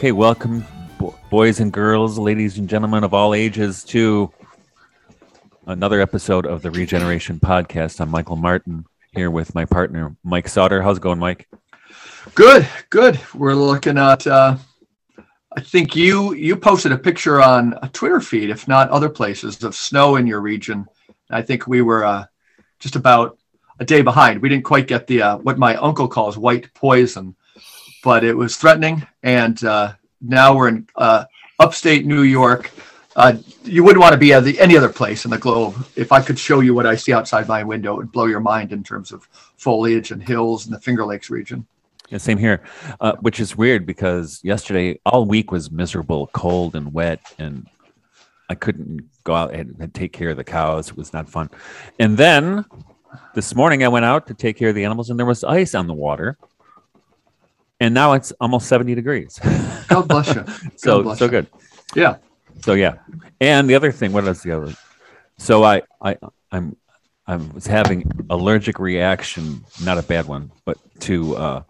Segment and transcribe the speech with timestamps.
[0.00, 0.64] Okay, welcome,
[0.98, 4.32] bo- boys and girls, ladies and gentlemen of all ages, to
[5.66, 8.00] another episode of the Regeneration Podcast.
[8.00, 10.80] I'm Michael Martin here with my partner, Mike Sauter.
[10.80, 11.50] How's it going, Mike?
[12.34, 13.20] Good, good.
[13.34, 14.26] We're looking at.
[14.26, 14.56] Uh,
[15.54, 19.62] I think you you posted a picture on a Twitter feed, if not other places,
[19.62, 20.86] of snow in your region.
[21.28, 22.24] I think we were uh,
[22.78, 23.36] just about
[23.78, 24.40] a day behind.
[24.40, 27.36] We didn't quite get the uh, what my uncle calls white poison,
[28.02, 29.06] but it was threatening.
[29.22, 31.24] And uh, now we're in uh,
[31.58, 32.70] upstate New York.
[33.16, 35.74] Uh, you wouldn't want to be at the, any other place in the globe.
[35.96, 38.40] If I could show you what I see outside my window, it would blow your
[38.40, 41.66] mind in terms of foliage and hills in the Finger Lakes region.
[42.08, 42.62] Yeah, same here.
[43.00, 47.68] Uh, which is weird because yesterday all week was miserable, cold and wet, and
[48.48, 50.88] I couldn't go out and, and take care of the cows.
[50.88, 51.50] It was not fun.
[51.98, 52.64] And then
[53.34, 55.74] this morning I went out to take care of the animals, and there was ice
[55.74, 56.36] on the water.
[57.80, 59.40] And now it's almost seventy degrees.
[59.88, 60.44] God bless you.
[60.76, 61.30] so bless so you.
[61.30, 61.46] good.
[61.94, 62.16] Yeah.
[62.62, 62.96] So yeah,
[63.40, 64.74] and the other thing, what else the other?
[65.38, 66.16] So I I
[66.52, 66.76] I'm
[67.26, 71.62] I was having allergic reaction, not a bad one, but to uh,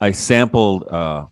[0.00, 1.26] I sampled uh,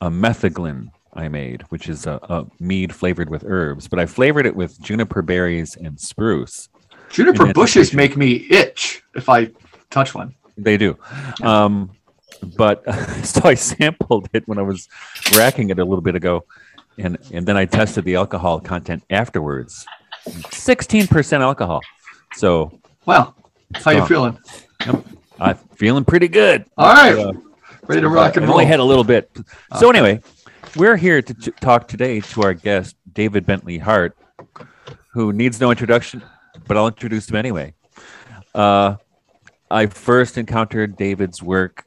[0.00, 4.46] a metheglin I made, which is a, a mead flavored with herbs, but I flavored
[4.46, 6.68] it with juniper berries and spruce.
[7.10, 9.50] Juniper bushes make me itch if I
[9.90, 10.34] touch one.
[10.56, 10.98] They do.
[11.42, 11.90] Um,
[12.56, 12.82] but
[13.24, 14.88] so I sampled it when I was
[15.36, 16.44] racking it a little bit ago,
[16.98, 19.86] and and then I tested the alcohol content afterwards.
[20.50, 21.80] Sixteen percent alcohol.
[22.34, 23.34] So well,
[23.74, 24.38] How you feeling?
[25.40, 26.66] I'm feeling pretty good.
[26.78, 27.18] All right.
[27.18, 27.32] Uh,
[27.88, 28.52] Ready to rock and roll.
[28.54, 29.28] only had a little bit.
[29.80, 29.98] So Okay.
[29.98, 30.20] anyway,
[30.76, 34.16] we're here to t- talk today to our guest David Bentley Hart,
[35.12, 36.22] who needs no introduction,
[36.68, 37.74] but I'll introduce him anyway.
[38.54, 38.96] Uh,
[39.68, 41.84] I first encountered David's work,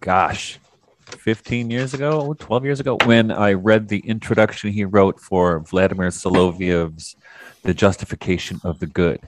[0.00, 0.58] gosh,
[1.06, 6.08] 15 years ago, 12 years ago, when I read the introduction he wrote for Vladimir
[6.08, 7.16] Solovyev's
[7.62, 9.20] The Justification of the Good.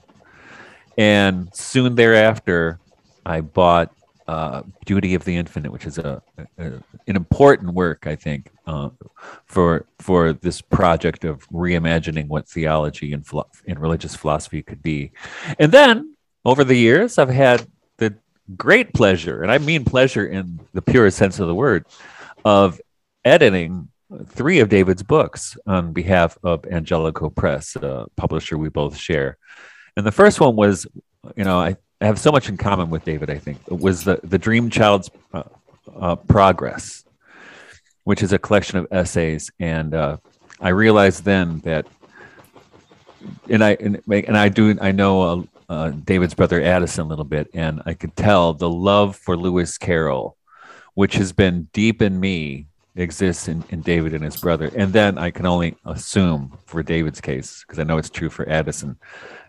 [0.97, 2.79] And soon thereafter,
[3.25, 3.93] I bought
[4.27, 6.21] uh, Beauty of the Infinite, which is a,
[6.57, 6.63] a-
[7.07, 8.89] an important work, I think, uh,
[9.45, 15.11] for for this project of reimagining what theology and philo- and religious philosophy could be.
[15.57, 16.15] And then
[16.45, 17.65] over the years, I've had
[18.57, 21.85] great pleasure, and I mean pleasure in the purest sense of the word,
[22.43, 22.79] of
[23.23, 23.89] editing
[24.27, 29.37] three of David's books on behalf of Angelico Press, a publisher we both share.
[29.95, 30.87] And the first one was,
[31.35, 34.03] you know, I, I have so much in common with David, I think, It was
[34.03, 35.43] the, the Dream Child's uh,
[35.99, 37.03] uh, Progress,
[38.03, 39.51] which is a collection of essays.
[39.59, 40.17] And uh,
[40.59, 41.85] I realized then that,
[43.49, 47.49] and I, and, and I do, I know uh, David's brother Addison a little bit,
[47.53, 50.35] and I could tell the love for Lewis Carroll,
[50.95, 52.65] which has been deep in me,
[52.95, 54.71] exists in, in David and his brother.
[54.75, 58.49] And then I can only assume for David's case, because I know it's true for
[58.49, 58.97] Addison,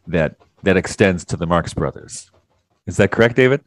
[0.06, 2.30] that that extends to the Marx brothers.
[2.86, 3.64] Is that correct, David?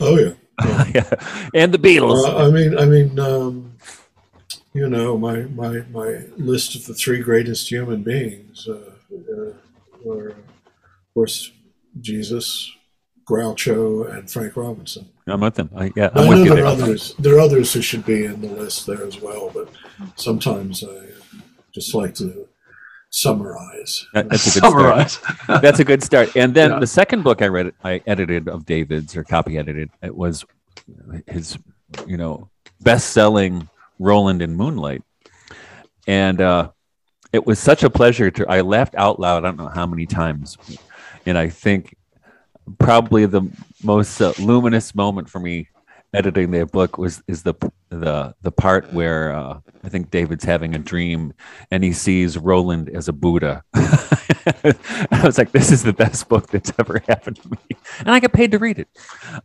[0.00, 0.32] Oh yeah.
[0.64, 0.90] yeah.
[0.94, 1.48] yeah.
[1.54, 2.24] And the Beatles.
[2.24, 3.76] Uh, I mean, I mean, um,
[4.72, 9.52] you know, my my my list of the three greatest human beings uh, uh,
[10.04, 11.52] were, of course,
[12.00, 12.70] Jesus,
[13.28, 15.08] Groucho, and Frank Robinson.
[15.26, 15.70] I'm with them.
[15.76, 17.14] I, yeah, I I'm know with you there are others.
[17.18, 19.68] There are others who should be in the list there as well, but
[20.16, 21.06] sometimes I
[21.72, 22.48] just like to
[23.10, 24.06] summarize.
[24.14, 25.10] That- that's a good start.
[25.10, 25.20] Summarize.
[25.62, 26.34] That's a good start.
[26.36, 26.78] And then Yeah.
[26.80, 29.90] the second book I read, I edited of David's or copy edited.
[30.02, 30.44] It was
[31.26, 31.58] his,
[32.06, 32.48] you know,
[32.80, 35.02] best-selling Roland in Moonlight,
[36.08, 36.70] and uh,
[37.32, 38.48] it was such a pleasure to.
[38.50, 39.44] I laughed out loud.
[39.44, 40.56] I don't know how many times,
[41.26, 41.96] and I think
[42.78, 43.42] probably the
[43.82, 45.68] most uh, luminous moment for me
[46.14, 47.54] editing the book was is the
[47.88, 51.32] the the part where uh, I think David's having a dream
[51.70, 53.62] and he sees Roland as a Buddha.
[53.74, 57.58] I was like, this is the best book that's ever happened to me,
[58.00, 58.88] and I got paid to read it.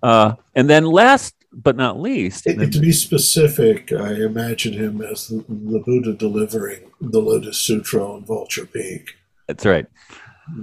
[0.04, 5.28] Uh, and then last but not least, It- to be specific, I imagine him as
[5.30, 9.12] the, the Buddha delivering the Lotus Sutra on Vulture Peak.
[9.48, 9.88] That's right.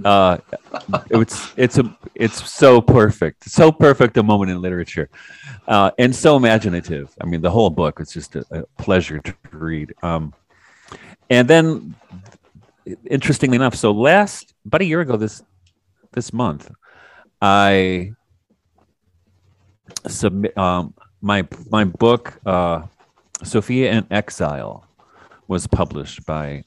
[0.03, 0.37] Uh,
[1.09, 5.09] it's it's a it's so perfect, so perfect a moment in literature,
[5.67, 7.13] uh, and so imaginative.
[7.21, 9.93] I mean, the whole book is just a, a pleasure to read.
[10.01, 10.33] Um,
[11.29, 11.95] and then,
[13.05, 15.43] interestingly enough, so last about a year ago this
[16.13, 16.71] this month,
[17.41, 18.13] I
[20.07, 22.83] submit um, my my book, uh,
[23.43, 24.87] Sophia in Exile,
[25.47, 26.63] was published by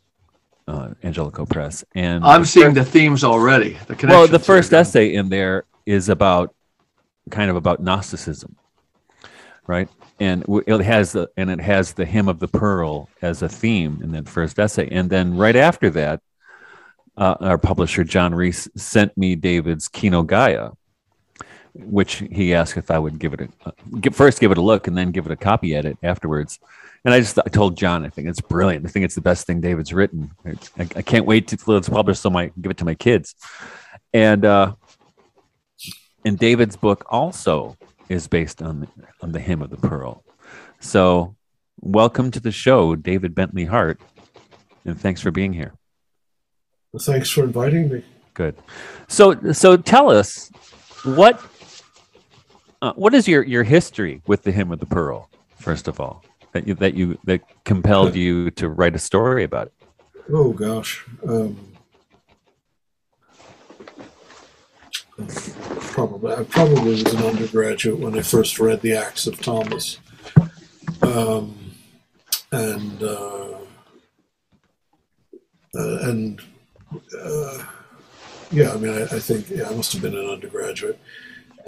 [0.68, 3.78] uh, Angelico Press, and I'm seeing the themes already.
[3.86, 6.54] The well, the first essay in there is about
[7.30, 8.54] kind of about Gnosticism,
[9.66, 9.88] right?
[10.20, 14.00] And it has the and it has the hymn of the pearl as a theme
[14.02, 16.20] in that first essay, and then right after that,
[17.16, 20.72] uh, our publisher John Riess sent me David's Kino Gaia,
[21.74, 24.62] which he asked if I would give it a uh, give, first give it a
[24.62, 26.58] look and then give it a copy edit afterwards.
[27.08, 28.84] And I just I told John I think it's brilliant.
[28.84, 30.30] I think it's the best thing David's written.
[30.44, 33.34] I, I can't wait to till it's published so I give it to my kids.
[34.12, 34.74] And uh,
[36.26, 37.78] and David's book also
[38.10, 38.88] is based on the,
[39.22, 40.22] on the hymn of the pearl.
[40.80, 41.34] So
[41.80, 43.98] welcome to the show, David Bentley Hart,
[44.84, 45.72] and thanks for being here.
[46.92, 48.04] Well, thanks for inviting me.
[48.34, 48.54] Good.
[49.06, 50.50] So so tell us
[51.04, 51.42] what
[52.82, 56.22] uh, what is your your history with the hymn of the pearl first of all
[56.58, 59.72] that you that you that compelled you to write a story about it.
[60.32, 61.04] Oh gosh.
[61.26, 61.56] Um,
[65.80, 69.98] probably I probably was an undergraduate when I first read the Acts of Thomas,
[71.02, 71.72] um,
[72.52, 73.58] and uh,
[75.74, 76.40] uh, and
[77.20, 77.64] uh,
[78.50, 80.98] yeah, I mean, I, I think yeah, I must have been an undergraduate,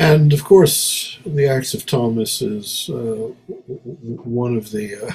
[0.00, 3.32] and of course, the Acts of Thomas is uh,
[4.24, 5.12] one of the uh,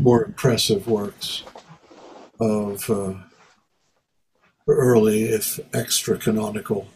[0.00, 1.42] more impressive works
[2.38, 3.14] of uh,
[4.68, 6.86] early, if extra canonical,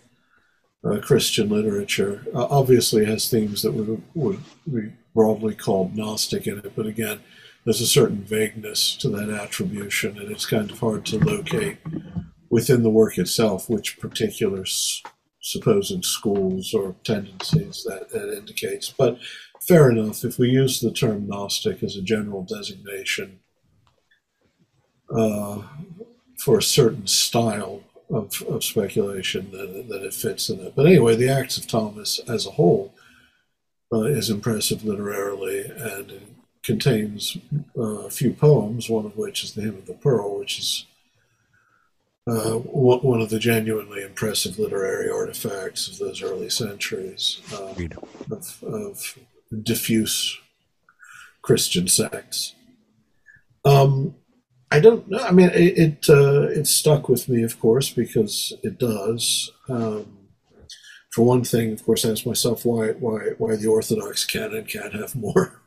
[0.85, 2.25] uh, Christian literature.
[2.32, 4.38] Uh, obviously, has themes that would, would
[4.73, 7.19] be broadly called Gnostic in it, but again,
[7.64, 11.79] there's a certain vagueness to that attribution, and it's kind of hard to locate
[12.49, 14.64] within the work itself which particular
[15.40, 18.93] supposed schools or tendencies that, that indicates.
[18.96, 19.19] But
[19.67, 23.40] fair enough, if we use the term Gnostic as a general designation,
[25.14, 25.62] uh,
[26.38, 30.75] for a certain style of, of speculation that, that it fits in it.
[30.76, 32.94] But anyway, the Acts of Thomas as a whole
[33.93, 37.37] uh, is impressive literarily and contains
[37.76, 40.87] uh, a few poems, one of which is the Hymn of the Pearl, which is
[42.29, 47.89] uh, one of the genuinely impressive literary artifacts of those early centuries um,
[48.31, 49.19] of, of
[49.63, 50.39] diffuse
[51.41, 52.55] Christian sects.
[53.65, 54.15] Um,
[54.71, 55.21] I don't know.
[55.21, 59.51] I mean, it it, uh, it stuck with me, of course, because it does.
[59.69, 60.19] Um,
[61.11, 64.93] for one thing, of course, I asked myself why why why the Orthodox canon can't
[64.93, 65.63] have more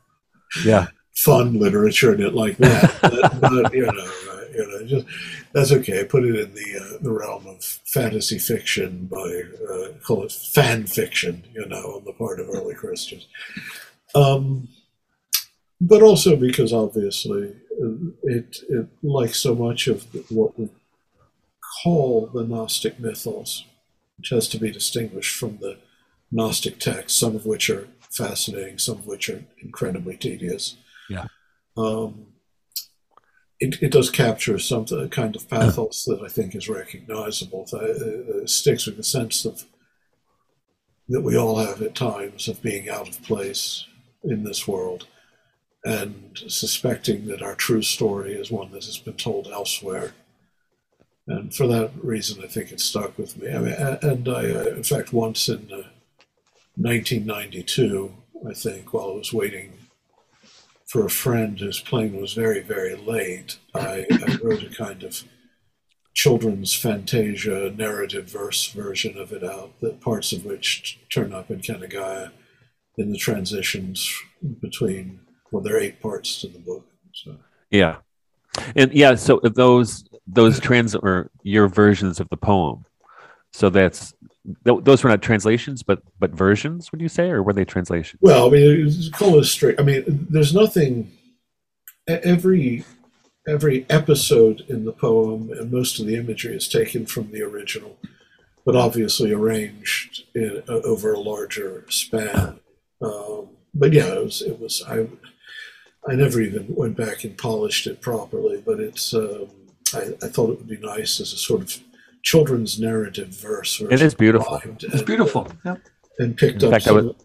[0.64, 0.86] yeah
[1.16, 2.98] fun literature in it like that.
[3.02, 5.06] but, but, you know, uh, you know, just
[5.52, 6.00] that's okay.
[6.00, 10.32] I Put it in the uh, the realm of fantasy fiction by uh, call it
[10.32, 11.44] fan fiction.
[11.54, 13.26] You know, on the part of early Christians.
[14.14, 14.68] Um,
[15.80, 20.68] but also because obviously uh, it, it like so much of what we
[21.82, 23.64] call the Gnostic mythos,
[24.16, 25.78] which has to be distinguished from the
[26.30, 30.76] Gnostic texts, some of which are fascinating, some of which are incredibly tedious.
[31.10, 31.26] Yeah.
[31.76, 32.26] Um,
[33.62, 37.68] it, it does capture some kind of pathos that I think is recognizable.
[37.72, 39.64] Uh, sticks with the sense of
[41.08, 43.86] that we all have at times of being out of place
[44.24, 45.06] in this world
[45.84, 50.12] and suspecting that our true story is one that has been told elsewhere.
[51.28, 53.52] And for that reason, I think it stuck with me.
[53.52, 55.86] I mean, and I, uh, in fact, once in uh,
[56.74, 58.12] 1992,
[58.48, 59.72] I think, while I was waiting
[60.92, 65.24] for a friend whose plane was very, very late, I, I wrote a kind of
[66.12, 71.60] children's fantasia narrative verse version of it out, that parts of which turn up in
[71.60, 72.30] Kenogaia
[72.98, 74.14] in the transitions
[74.60, 75.20] between,
[75.50, 76.86] well, there are eight parts to the book.
[77.14, 77.36] So.
[77.70, 77.96] yeah
[78.74, 82.86] and yeah so those those trans or your versions of the poem
[83.52, 84.14] so that's
[84.64, 88.20] th- those were not translations but but versions would you say or were they translations
[88.20, 89.78] Well, I mean, it's call it straight.
[89.78, 91.10] I mean, there's nothing.
[92.08, 92.84] Every
[93.46, 97.96] every episode in the poem and most of the imagery is taken from the original,
[98.64, 102.58] but obviously arranged in, uh, over a larger span.
[103.00, 104.42] Um, but yeah, it was.
[104.42, 104.82] It was.
[104.86, 105.08] I.
[106.08, 109.14] I never even went back and polished it properly, but it's.
[109.14, 109.48] Um,
[109.94, 111.80] I, I thought it would be nice as a sort of
[112.22, 113.80] children's narrative verse.
[113.80, 114.60] where it's beautiful.
[114.64, 115.48] rhymed It's beautiful.
[115.64, 115.76] Yeah.
[116.18, 117.06] and picked In up fact, I some.
[117.06, 117.16] would-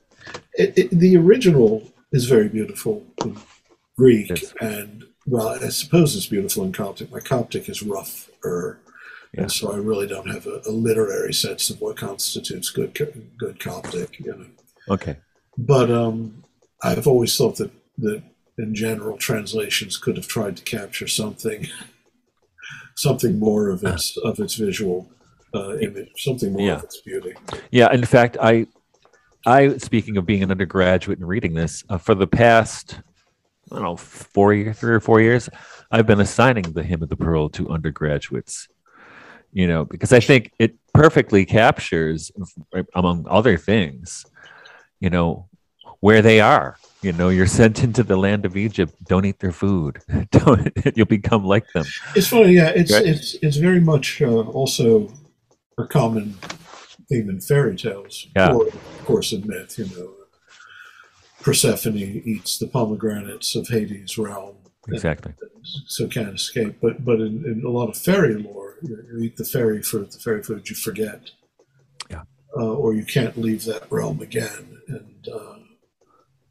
[0.57, 3.37] it, it, the original is very beautiful in
[3.97, 4.53] Greek, Yes.
[4.61, 7.11] and well, I suppose it's beautiful in Coptic.
[7.11, 8.79] My Coptic is rougher,
[9.33, 9.41] Yeah.
[9.43, 12.93] and so I really don't have a, a literary sense of what constitutes good
[13.37, 14.19] good Coptic.
[14.19, 14.45] You know,
[14.89, 15.17] okay
[15.57, 16.43] but um,
[16.83, 18.21] I've always thought that that
[18.57, 21.67] in general translations could have tried to capture something,
[22.97, 25.09] something more of its of its visual
[25.53, 26.75] uh, image, something more Yeah.
[26.75, 27.33] of its beauty.
[27.71, 28.67] Yeah, in fact, I
[29.45, 32.99] I, speaking of being an undergraduate and reading this, uh, for the past,
[33.71, 35.47] I don't know, four years, three or four years,
[35.89, 38.67] I've been assigning the Hymn of the Pearl to undergraduates.
[39.53, 42.31] You know, because I think it perfectly captures,
[42.93, 44.25] among other things,
[44.99, 45.47] you know,
[46.01, 46.77] where they are.
[47.07, 48.93] You know, you're sent into the land of Egypt.
[49.05, 49.99] Don't eat their food.
[50.31, 51.85] Don't you'll become like them.
[52.17, 52.73] It's funny, yeah.
[52.75, 53.05] It's right?
[53.05, 55.09] it's it's very much uh, also
[55.77, 56.33] a common
[57.07, 58.51] theme in fairy tales, yeah.
[58.51, 59.79] or of course in myth.
[59.79, 60.11] You know,
[61.39, 64.57] Persephone eats the pomegranates of Hades' realm,
[64.89, 66.75] exactly, and, and so can't escape.
[66.81, 70.11] But but in, in, a lot of fairy lore, you, you eat the fairy fruit,
[70.11, 71.31] the fairy food you forget,
[72.09, 72.23] yeah,
[72.57, 75.53] uh, or you can't leave that realm again, and uh,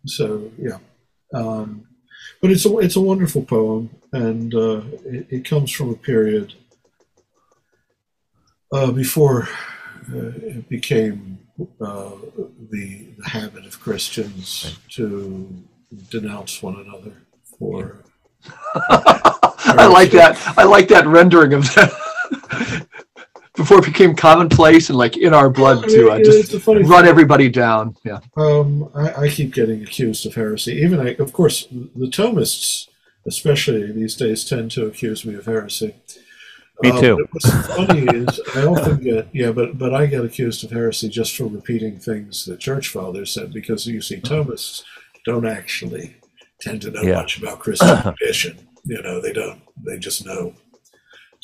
[0.06, 0.78] so yeah.
[1.34, 1.86] Um,
[2.40, 6.54] but it's a it's a wonderful poem, and uh, it, it, comes from a period
[8.72, 9.48] uh, before
[10.12, 11.38] uh, it became
[11.80, 12.10] uh,
[12.70, 15.64] the, the, habit of Christians to
[16.10, 17.12] denounce one another
[17.58, 18.04] for.
[18.74, 20.38] I like that.
[20.56, 22.86] I like that rendering of that.
[23.56, 26.90] Before it became commonplace and like in our blood to uh, just run thing.
[26.90, 27.96] everybody down.
[28.04, 28.20] Yeah.
[28.36, 30.74] Um, I, I, keep getting accused of heresy.
[30.74, 32.88] Even I, of course, the Thomists,
[33.26, 35.94] especially these days, tend to accuse me of heresy.
[36.82, 37.26] Me uh, too.
[37.32, 41.34] what's funny is I often get yeah, but but I get accused of heresy just
[41.34, 44.84] for repeating things the church fathers said because you see Thomists
[45.24, 46.16] don't actually
[46.60, 47.14] tend to know yeah.
[47.14, 48.68] much about Christian tradition.
[48.84, 49.62] You know, they don't.
[49.84, 50.52] They just know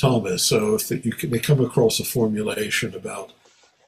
[0.03, 0.43] Thomas.
[0.43, 3.33] So if the, you can, they come across a formulation about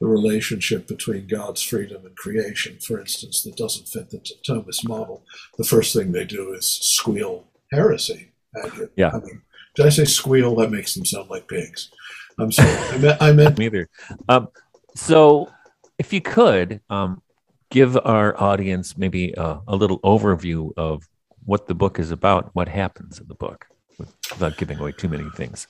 [0.01, 5.25] the relationship between God's freedom and creation, for instance, that doesn't fit the Thomas model,
[5.59, 8.91] the first thing they do is squeal heresy at you.
[8.97, 9.11] Yeah.
[9.13, 9.43] I mean,
[9.75, 10.55] did I say squeal?
[10.55, 11.91] That makes them sound like pigs.
[12.39, 12.71] I'm sorry.
[12.71, 13.23] I meant.
[13.23, 13.89] I meant neither.
[14.29, 14.49] Um,
[14.95, 15.51] so,
[15.99, 17.23] if you could um,
[17.71, 21.09] give our audience maybe a, a, little overview of
[21.45, 23.67] what the book is about, what happens in the book,
[23.99, 25.67] without giving away too many things.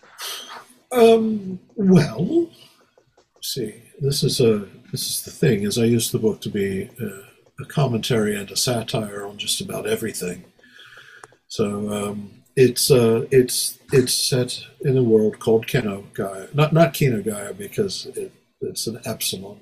[0.93, 2.51] Um, well,
[3.43, 5.63] see, this is a this is the thing.
[5.63, 9.61] Is I use the book to be a, a commentary and a satire on just
[9.61, 10.45] about everything.
[11.49, 16.49] So um, it's uh, it's it's set in a world called Keno Gaia.
[16.55, 19.61] Not not Kino Gaia because it, it's an epsilon.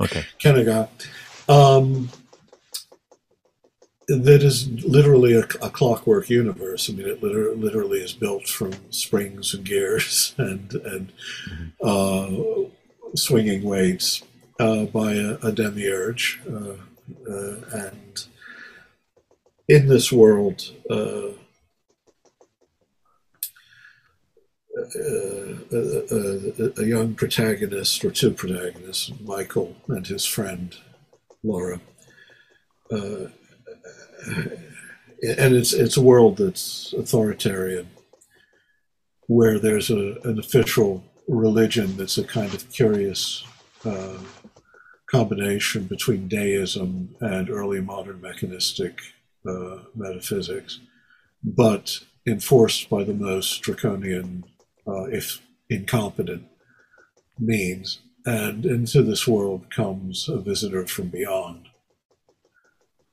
[0.00, 0.24] Okay.
[0.40, 0.88] Kenogaia.
[1.48, 2.10] Um,
[4.08, 6.88] that is literally a, a, clockwork universe.
[6.88, 11.12] I mean, it literally, literally is built from springs and gears and and
[11.82, 12.30] uh,
[13.14, 14.22] swinging weights
[14.58, 16.74] uh, by a, a demiurge, uh,
[17.30, 18.24] uh and
[19.68, 21.28] in this world, uh,
[24.96, 30.76] a, a, young protagonist or two protagonists, Michael and his friend
[31.42, 31.80] Laura.
[32.90, 33.26] Uh,
[34.26, 37.88] and it's it's a world that's authoritarian,
[39.26, 43.44] where there's a, an official religion that's a kind of curious
[43.84, 44.18] uh,
[45.10, 49.00] combination between deism and early modern mechanistic
[49.48, 50.80] uh, metaphysics,
[51.42, 54.44] but enforced by the most draconian
[54.86, 56.44] uh, if incompetent,
[57.38, 58.00] means.
[58.26, 61.67] And into this world comes a visitor from beyond,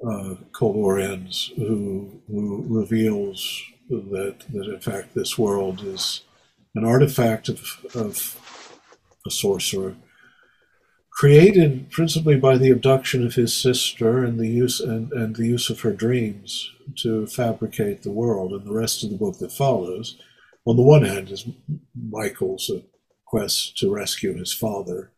[0.07, 6.21] uh, called Oriens, who, who reveals that, that in fact this world is
[6.75, 7.62] an artifact of,
[7.95, 8.39] of
[9.25, 9.95] a sorcerer
[11.15, 15.69] created principally by the abduction of his sister and the use and, and the use
[15.69, 18.51] of her dreams to fabricate the world.
[18.51, 20.17] And the rest of the book that follows
[20.65, 21.47] on the one hand is
[21.95, 22.69] Michael's
[23.25, 25.12] quest to rescue his father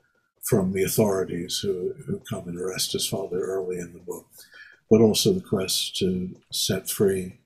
[0.47, 4.27] from the authorities who, who come and arrest his father early in the book,
[4.89, 7.39] but also the quest to set free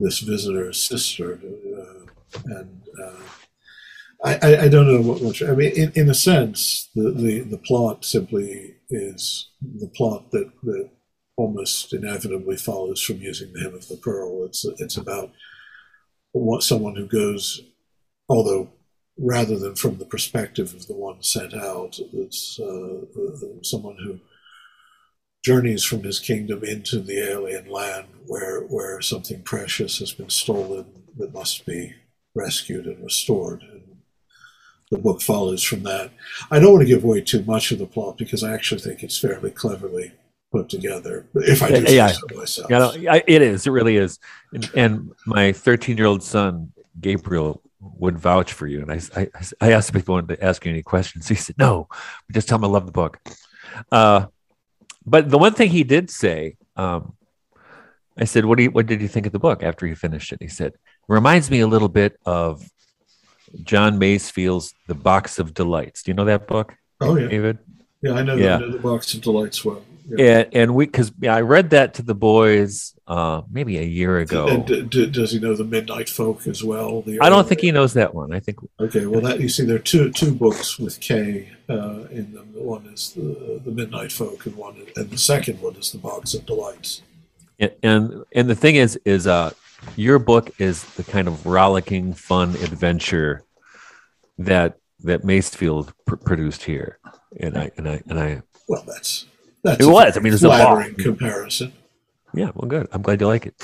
[0.00, 1.40] this visitor's sister.
[1.42, 2.06] Uh,
[2.44, 3.20] and uh,
[4.24, 5.42] I, I, don't know what much.
[5.42, 10.50] I mean, in, in a sense, the, the, the plot simply is the plot that,
[10.64, 10.90] that
[11.36, 14.44] almost inevitably follows from using the hymn of the pearl.
[14.44, 15.30] It's it's about
[16.32, 17.62] what someone who goes,
[18.28, 18.70] although
[19.16, 23.00] rather than from the perspective of the one sent out, it's uh,
[23.62, 24.18] someone who
[25.44, 30.86] journeys from his kingdom into the alien land where where something precious has been stolen
[31.16, 31.94] that must be
[32.34, 33.62] rescued and restored.
[33.62, 33.98] And
[34.90, 36.10] the book follows from that.
[36.50, 39.02] I don't want to give away too much of the plot because I actually think
[39.02, 40.12] it's fairly cleverly
[40.50, 41.26] put together.
[41.34, 43.66] If I do yeah, so myself, yeah, it is.
[43.66, 44.18] It really is.
[44.52, 48.82] And, and my 13 year old son Gabriel would vouch for you.
[48.82, 49.28] And I, I,
[49.60, 51.28] I asked if he wanted to ask you any questions.
[51.28, 51.88] He said, "No,
[52.32, 53.18] just tell him I love the book."
[53.92, 54.26] Uh,
[55.08, 57.14] but the one thing he did say, um,
[58.16, 60.32] I said, "What do you, what did you think of the book after he finished
[60.32, 60.72] it?" He said,
[61.08, 62.68] "Reminds me a little bit of
[63.62, 66.02] John Masefield's The Box of Delights.
[66.02, 67.58] Do you know that book, Oh yeah, David?"
[68.02, 68.12] yeah.
[68.12, 68.56] I know, Yeah.
[68.56, 69.82] I know the box of delights well.
[70.08, 70.38] Yeah.
[70.38, 74.18] And and we because yeah, I read that to the boys uh, maybe a year
[74.18, 74.46] ago.
[74.46, 77.02] And d- d- does he know the Midnight Folk as well?
[77.02, 78.32] The I don't think he knows that one.
[78.32, 82.04] I think Okay, well, that you see, there are two two books with K uh,
[82.10, 82.48] in them.
[82.54, 86.34] One is the the Midnight Folk, and one, and the second one is the Box
[86.34, 87.02] of Delights.
[87.58, 89.50] and and, and the thing is is uh
[89.96, 93.42] your book is the kind of rollicking fun adventure
[94.38, 96.98] that that Masefield pr- produced here
[97.40, 99.26] and I and I and I Well, that's
[99.62, 100.16] that's It was.
[100.16, 101.72] I mean, it's a flattering comparison.
[102.34, 103.54] Yeah well good I'm glad you like it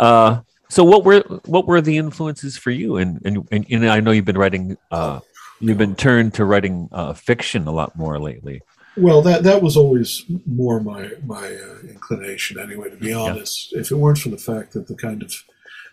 [0.00, 4.00] uh so what were what were the influences for you and and, and, and I
[4.00, 5.20] know you've been writing uh
[5.60, 8.62] you've been turned to writing uh, fiction a lot more lately
[8.96, 12.90] Well, that that was always more my my uh, inclination, anyway.
[12.90, 15.32] To be honest, if it weren't for the fact that the kind of,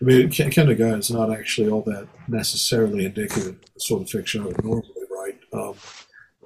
[0.02, 4.42] I mean, Kenogaia is not actually all that necessarily indicative of the sort of fiction
[4.42, 5.40] I would normally write.
[5.54, 5.76] Um,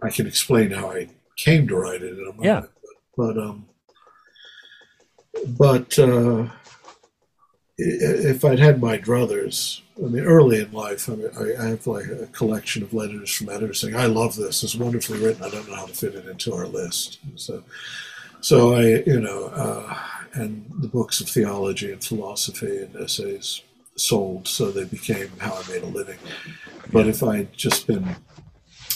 [0.03, 2.43] I can explain how I came to write it in a moment.
[2.43, 2.63] Yeah.
[3.17, 3.65] But um,
[5.47, 6.47] but uh,
[7.77, 12.05] if I'd had my druthers, I mean, early in life, I mean, I, have like
[12.07, 14.63] a collection of letters from editors saying, "I love this.
[14.63, 15.43] It's wonderfully written.
[15.43, 17.63] I don't know how to fit it into our list." So,
[18.41, 19.97] so I, you know, uh,
[20.33, 23.61] and the books of theology and philosophy and essays
[23.95, 26.17] sold, so they became how I made a living.
[26.91, 28.15] But if I'd just been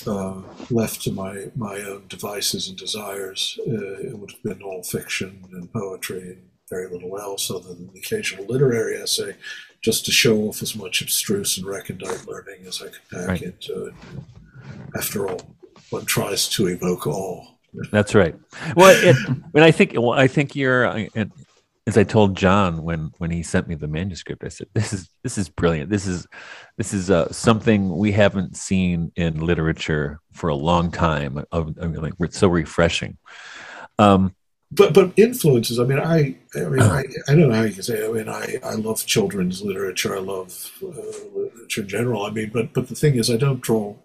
[0.06, 4.84] uh, left to my my own devices and desires, uh, it would have been all
[4.84, 9.36] fiction and poetry and very little else, other than the occasional literary essay,
[9.81, 13.42] just to show off as much abstruse and recondite learning as I could pack Right.
[13.42, 13.94] into it.
[14.98, 15.40] After all,
[15.90, 17.60] one tries to evoke all.
[17.92, 18.36] That's right.
[18.75, 19.16] Well, it,
[19.53, 20.88] and I think well, I think you're.
[21.88, 25.10] As I told John when when he sent me the manuscript, I said, "This is
[25.24, 25.90] this is brilliant.
[25.90, 26.28] This is
[26.78, 31.44] this is uh, something we haven't seen in literature for a long time.
[31.52, 33.18] Of, I mean, like it's so refreshing."
[33.98, 34.36] Um,
[34.72, 35.80] but but influences.
[35.80, 38.00] I mean, I I mean, I, I don't know how you can say.
[38.00, 38.10] It.
[38.10, 40.16] I mean, I I love children's literature.
[40.16, 40.88] I love uh,
[41.34, 42.26] literature in general.
[42.26, 43.96] I mean, but but the thing is, I don't draw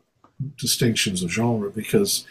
[0.56, 2.26] distinctions of genre because,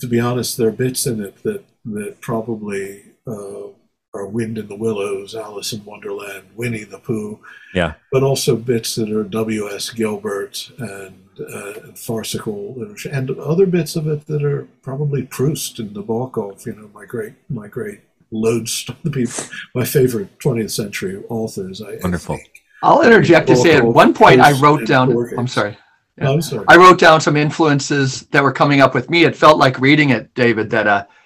[0.00, 3.68] to be honest, there are bits in it that that probably uh,
[4.14, 7.40] are Wind in the Willows, Alice in Wonderland, Winnie the Pooh.
[7.74, 7.94] Yeah.
[8.10, 9.68] But also bits that are W.
[9.68, 9.90] S.
[9.90, 15.94] Gilbert and, uh, and farcical and other bits of it that are probably Proust and
[15.94, 16.64] Nabokov.
[16.66, 19.44] You know, my great my great lodestar, the people,
[19.74, 21.82] my favorite 20th century authors.
[21.82, 22.36] I, I Wonderful.
[22.36, 22.64] think.
[22.82, 25.12] I'll interject to say at one point I wrote down.
[25.36, 25.76] I'm sorry.
[26.16, 26.64] No, I'm sorry.
[26.68, 29.24] I wrote down some influences that were coming up with me.
[29.24, 31.16] It felt like reading it, David, that uh, you know,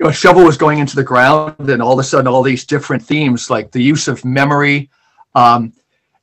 [0.00, 3.02] a shovel was going into the ground, and all of a sudden, all these different
[3.02, 4.90] themes, like the use of memory.
[5.34, 5.72] Um,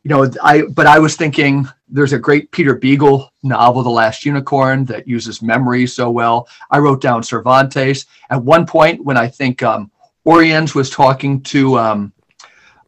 [0.04, 4.26] you know, I but I was thinking there's a great Peter Beagle novel, The Last
[4.26, 6.48] Unicorn, that uses memory so well.
[6.70, 9.92] I wrote down Cervantes at one point when I think um,
[10.26, 12.14] Oriens was talking to um,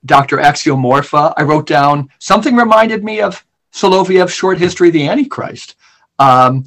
[0.05, 0.37] Dr.
[0.37, 1.33] Axiomorpha.
[1.37, 5.75] I wrote down something reminded me of Solovyev's short history the Antichrist.
[6.19, 6.65] Um,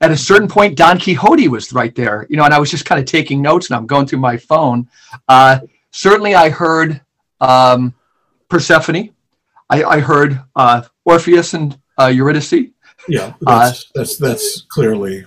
[0.00, 2.84] at a certain point, Don Quixote was right there, you know, and I was just
[2.84, 4.88] kind of taking notes and I'm going through my phone.
[5.28, 7.00] Uh, certainly, I heard
[7.40, 7.94] um,
[8.48, 9.10] Persephone.
[9.70, 12.54] I, I heard uh, Orpheus and uh, Eurydice.
[13.08, 15.26] Yeah, that's that's that's clearly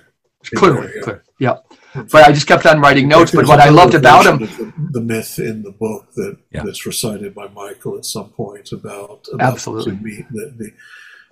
[0.55, 1.01] Clearly, Yeah.
[1.01, 1.23] clear.
[1.39, 1.57] Yeah.
[1.93, 3.31] But I just kept on writing notes.
[3.31, 6.63] But what I loved about him, the, the myth in the book that Yeah.
[6.63, 9.95] that's recited by Michael at some point about, about Absolutely.
[9.95, 10.73] the, the, the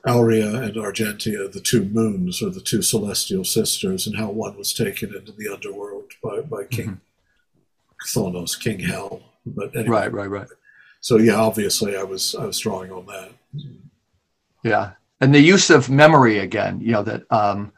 [0.08, 4.74] Aurea and Argentia, the two moons or the two celestial sisters, and how one was
[4.74, 7.02] taken into the underworld by, by King
[8.08, 9.22] Thonos, King Hell.
[9.46, 9.92] But anyway, Mm-hmm.
[9.92, 10.48] right, right, right.
[11.02, 13.32] so yeah, obviously I was I was drawing on that.
[14.64, 17.72] Yeah, and the use of memory again, you know, that um,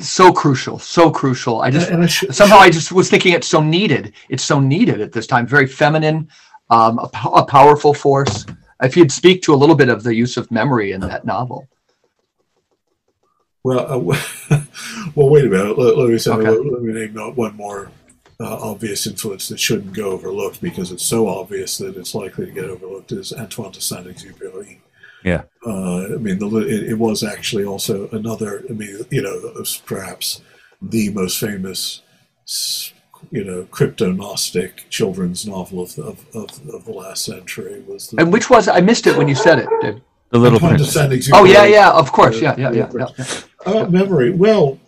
[0.00, 1.60] so crucial, so crucial.
[1.62, 4.12] I just I should, somehow I just was thinking it's so needed.
[4.28, 5.46] It's so needed at this time.
[5.46, 6.28] Very feminine,
[6.70, 8.46] um, a, a powerful force.
[8.82, 11.68] If you'd speak to a little bit of the use of memory in that novel.
[13.64, 13.98] Well, uh,
[15.14, 15.78] well, wait a minute.
[15.78, 16.50] Let, let me say, Okay.
[16.50, 17.90] let, let me name one more
[18.40, 22.52] uh, obvious influence that shouldn't go overlooked because it's so obvious that it's likely to
[22.52, 23.12] get overlooked.
[23.12, 24.78] Is Antoine de Saint-Exupéry?
[25.24, 25.42] Yeah.
[25.64, 28.64] Uh, I mean, the, it, it was actually also another.
[28.68, 30.40] I mean, you know, it was perhaps
[30.80, 32.02] the most famous,
[32.48, 32.92] s-
[33.32, 37.82] you know, crypto-gnostic children's novel of the, of, of, of the last century.
[37.88, 40.02] Was the, And which was I missed it when you said it, Dave.
[40.30, 40.92] the little Antoine de prince.
[40.92, 41.30] Saint-Exupéry.
[41.32, 43.06] Oh yeah, yeah, of course, yeah, yeah, yeah, yeah.
[43.18, 43.24] yeah.
[43.64, 44.32] Uh, memory.
[44.32, 44.78] Well,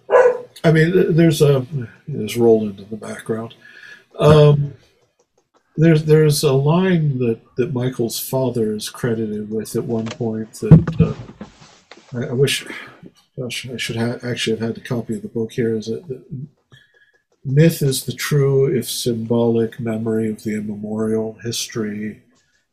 [0.63, 1.67] I mean, there's a
[2.07, 3.55] there's Roland in the background.
[4.19, 4.75] Um,
[5.77, 11.01] there's there's a line that, that Michael's father is credited with at one point that
[11.01, 12.67] uh, I, I, wish,
[13.39, 15.75] gosh, I should ha- actually have had a copy of the book here.
[15.75, 16.05] Is that
[17.45, 21.39] myth is the true, if symbolic, memory of the immemorial.
[21.43, 22.23] History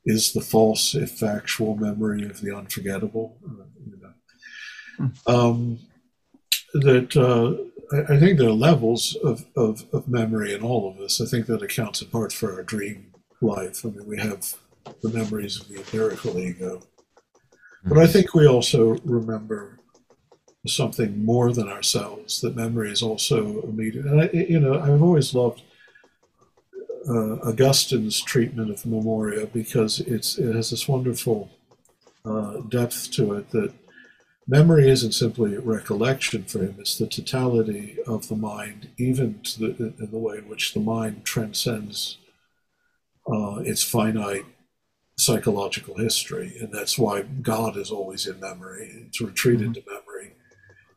[0.06, 3.38] is the false, if factual, memory of the unforgettable.
[3.46, 4.14] Uh, you know.
[4.98, 5.32] Hmm.
[5.34, 5.80] um,
[6.74, 7.68] that uh,
[8.10, 11.20] I, think there are levels of, of, of memory in all of us.
[11.20, 13.86] I think that accounts in part for our dream life.
[13.86, 14.56] I mean, we have
[15.02, 16.82] the memories of the empirical ego.
[17.84, 18.14] But I mm-hmm.
[18.14, 19.80] think we also remember
[20.68, 22.42] something more than ourselves.
[22.42, 24.06] That memory is also immediate.
[24.06, 25.64] And I, you know, I've always loved
[27.08, 31.50] uh, Augustine's treatment of memoria because it's it has this wonderful
[32.26, 33.74] uh, depth to it that
[34.48, 40.10] memory isn't simply recollection for him, it's the totality of the mind, even the, in
[40.12, 42.18] the way in which the mind transcends
[43.32, 44.46] uh, its finite
[45.18, 46.58] psychological history.
[46.60, 49.10] And that's why God is always in memory.
[49.14, 49.68] To retreat mm-hmm.
[49.68, 50.01] into memory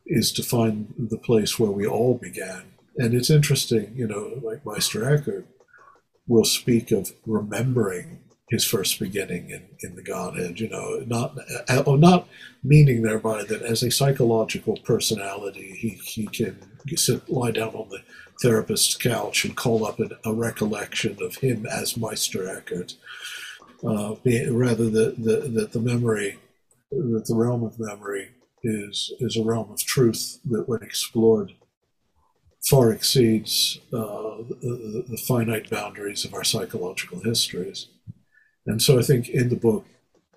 [0.05, 2.63] is to find the place where we all began.
[2.97, 5.47] And it's interesting, you know, like Meister Eckhart
[6.27, 11.35] will speak of remembering his first beginning in, in the Godhead, you know, not
[11.67, 12.27] uh, oh, not
[12.63, 16.59] meaning thereby that as a psychological personality he, he can
[16.95, 18.03] sit lie down on the
[18.41, 22.95] therapist's couch and call up an, a recollection of him as Meister Eckhart,
[23.83, 24.15] uh,
[24.51, 26.37] rather that the, that the memory,
[26.91, 28.29] that the realm of memory
[28.65, 31.53] is is a realm of truth that when explored
[32.69, 37.87] far exceeds uh, the, the finite boundaries of our psychological histories.
[38.65, 39.85] And so I think in the book,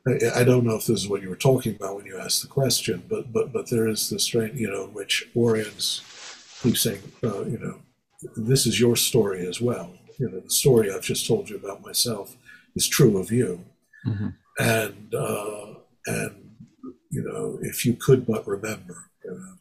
[0.07, 2.43] I, I, don't know if this is what you were talking about when you asked
[2.43, 6.03] the question, but but but there is this strain, you know, which Oriens
[6.63, 7.79] keeps saying, uh, you know,
[8.37, 9.91] this is your story as well.
[10.19, 12.37] You know, the story I've just told you about myself
[12.77, 13.65] is true of you,
[14.07, 14.29] mm-hmm.
[14.59, 15.75] and uh,
[16.07, 16.48] and
[17.11, 19.55] you know, if you could but remember, you know,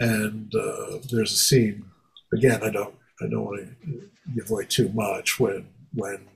[0.00, 1.84] and uh, there's a scene.
[2.32, 6.28] Again, I don't I don't want to give away too much when when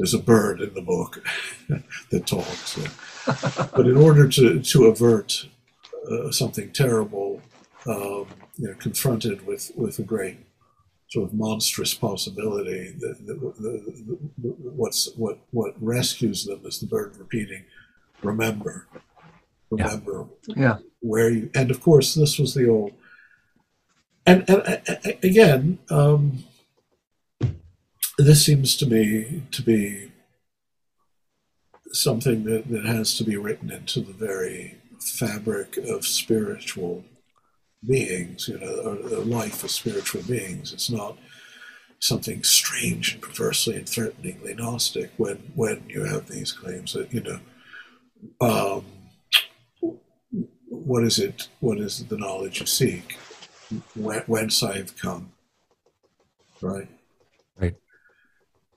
[0.00, 1.22] there's a bird in the book
[2.10, 2.78] that talks.
[3.76, 5.46] but in order to, to avert
[6.10, 7.42] uh, something terrible,
[7.86, 8.26] um,
[8.56, 10.38] you know, confronted with, with a great
[11.10, 13.34] sort of monstrous possibility, the, the,
[14.38, 17.62] the, what's, what, what rescues them is the bird repeating,
[18.22, 18.86] remember,
[19.70, 20.78] remember yeah.
[21.00, 22.92] where you, and of course, this was the old,
[24.26, 26.44] and, and, and again, um,
[28.18, 30.12] this seems to me to be
[31.92, 37.04] something that, that has to be written into the very fabric of spiritual
[37.86, 40.72] beings, you know, or the life of spiritual beings.
[40.72, 41.16] It's not
[41.98, 47.22] something strange and perversely and threateningly Gnostic when when you have these claims that, you
[47.22, 47.40] know,
[48.40, 48.84] um,
[50.68, 51.48] what is it?
[51.60, 53.18] What is the knowledge you seek?
[53.94, 55.32] Whence I have come,
[56.60, 56.88] right?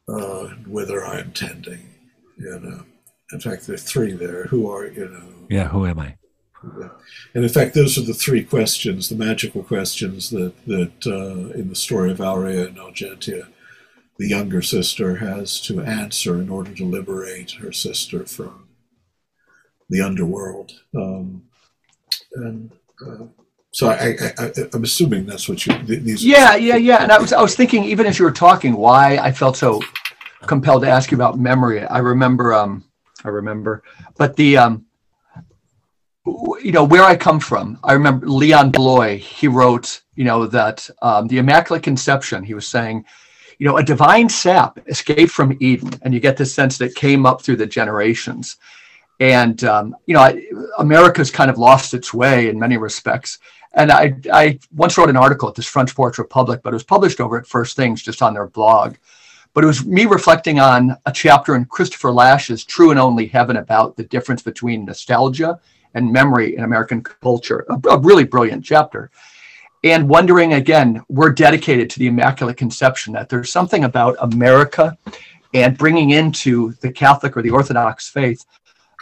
[0.07, 1.89] uh, whither I am tending.
[2.37, 2.85] You know,
[3.31, 4.45] in fact, there are three there.
[4.45, 5.47] Who are you know?
[5.49, 6.15] Yeah, who am I?
[7.33, 11.69] And in fact, those are the three questions, the magical questions that that uh, in
[11.69, 13.47] the story of Aurea and Argentia,
[14.17, 18.62] the younger sister has to answer in order to liberate her sister from
[19.89, 20.71] the underworld.
[20.95, 21.43] Um,
[22.35, 22.71] and
[23.05, 23.25] uh,
[23.71, 25.77] so I, I, am assuming that's what you.
[25.83, 26.23] These.
[26.23, 27.01] Yeah, yeah, yeah.
[27.01, 29.81] And I was, I was thinking, even as you were talking, why I felt so
[30.41, 31.83] compelled to ask you about memory.
[31.83, 32.83] I remember, um,
[33.23, 33.83] I remember,
[34.15, 34.85] but the, um,
[36.25, 37.79] you know, where I come from.
[37.83, 39.17] I remember Leon Bloy.
[39.17, 42.43] He wrote, you know, that um, the Immaculate Conception.
[42.43, 43.05] He was saying,
[43.57, 47.25] you know, a divine sap escaped from Eden, and you get this sense that came
[47.25, 48.57] up through the generations.
[49.23, 50.41] And um, you know,
[50.79, 53.39] America's kind of lost its way in many respects
[53.73, 56.83] and I, I once wrote an article at this Front Porch Republic, but it was
[56.83, 58.95] published over at First Things, just on their blog.
[59.53, 63.57] But it was me reflecting on a chapter in Christopher Lasch's True and Only Heaven
[63.57, 65.59] about the difference between nostalgia
[65.95, 67.65] and memory in American culture.
[67.69, 69.11] A, a really brilliant chapter.
[69.83, 74.97] And wondering again, we're dedicated to the Immaculate Conception, that there's something about America
[75.53, 78.45] and bringing into the Catholic or the Orthodox faith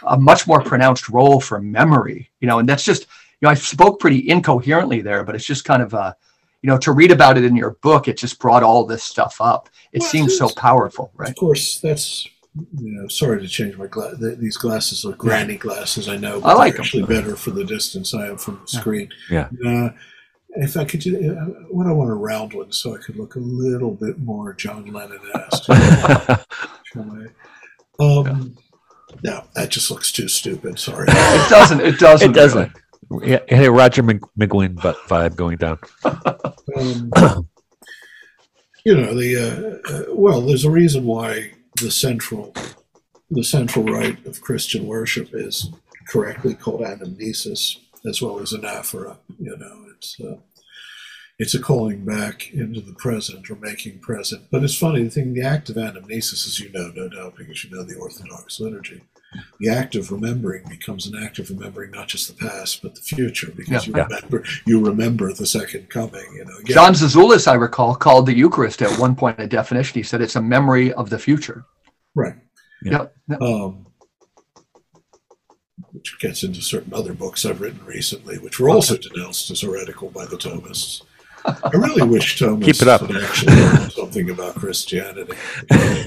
[0.06, 3.54] a much more pronounced role for memory, you know, and that's just you know, I
[3.54, 6.14] spoke pretty incoherently there, but it's just kind of uh,
[6.62, 9.40] you know, to read about it in your book, it just brought all this stuff
[9.40, 9.68] up.
[9.92, 11.30] It well, seems so powerful, right?
[11.30, 14.14] Of course, that's you know, sorry to change my glass.
[14.18, 16.40] These glasses are granny glasses, I know.
[16.40, 17.22] But I like actually them.
[17.22, 19.10] better for the distance I am from the screen.
[19.30, 19.48] Yeah.
[19.66, 19.90] Uh,
[20.54, 23.36] if I could, do- uh, what I want a round one so I could look
[23.36, 25.64] a little bit more John Lennon-esque.
[26.84, 27.26] shall
[27.98, 28.04] I?
[28.04, 28.56] Um,
[29.22, 30.78] no, that just looks too stupid.
[30.78, 31.06] Sorry.
[31.12, 31.80] It doesn't.
[31.80, 32.30] It doesn't.
[32.30, 32.72] it doesn't.
[33.22, 35.78] Yeah, it had a Roger Mc- McGuinn bu- vibe going down.
[36.04, 37.10] Um,
[38.84, 40.40] you know the uh, uh, well.
[40.40, 42.54] There's a reason why the central
[43.30, 45.70] the central rite of Christian worship is
[46.08, 49.16] correctly called anamnesis as well as anaphora.
[49.38, 50.36] You know, it's uh,
[51.38, 54.42] it's a calling back into the present or making present.
[54.50, 55.02] But it's funny.
[55.02, 57.96] The thing, the act of anamnesis, as you know, no doubt, because you know the
[57.96, 59.02] Orthodox liturgy.
[59.60, 63.00] The act of remembering becomes an act of remembering not just the past but the
[63.00, 63.96] future, because Yeah.
[63.96, 66.24] you remember you remember the second coming.
[66.36, 69.94] You know, Again, John Zizioulas, I recall, called the Eucharist at one point a definition.
[69.94, 71.64] He said it's a memory of the future.
[72.14, 72.34] Right.
[72.84, 73.06] Yeah.
[73.30, 73.40] Yep.
[73.40, 73.86] Um,
[75.92, 80.10] which gets into certain other books I've written recently, which were also denounced as heretical
[80.10, 81.02] by the Thomists.
[81.44, 83.00] I really wish Thomas Keep it up.
[83.02, 85.32] had actually learned something about Christianity,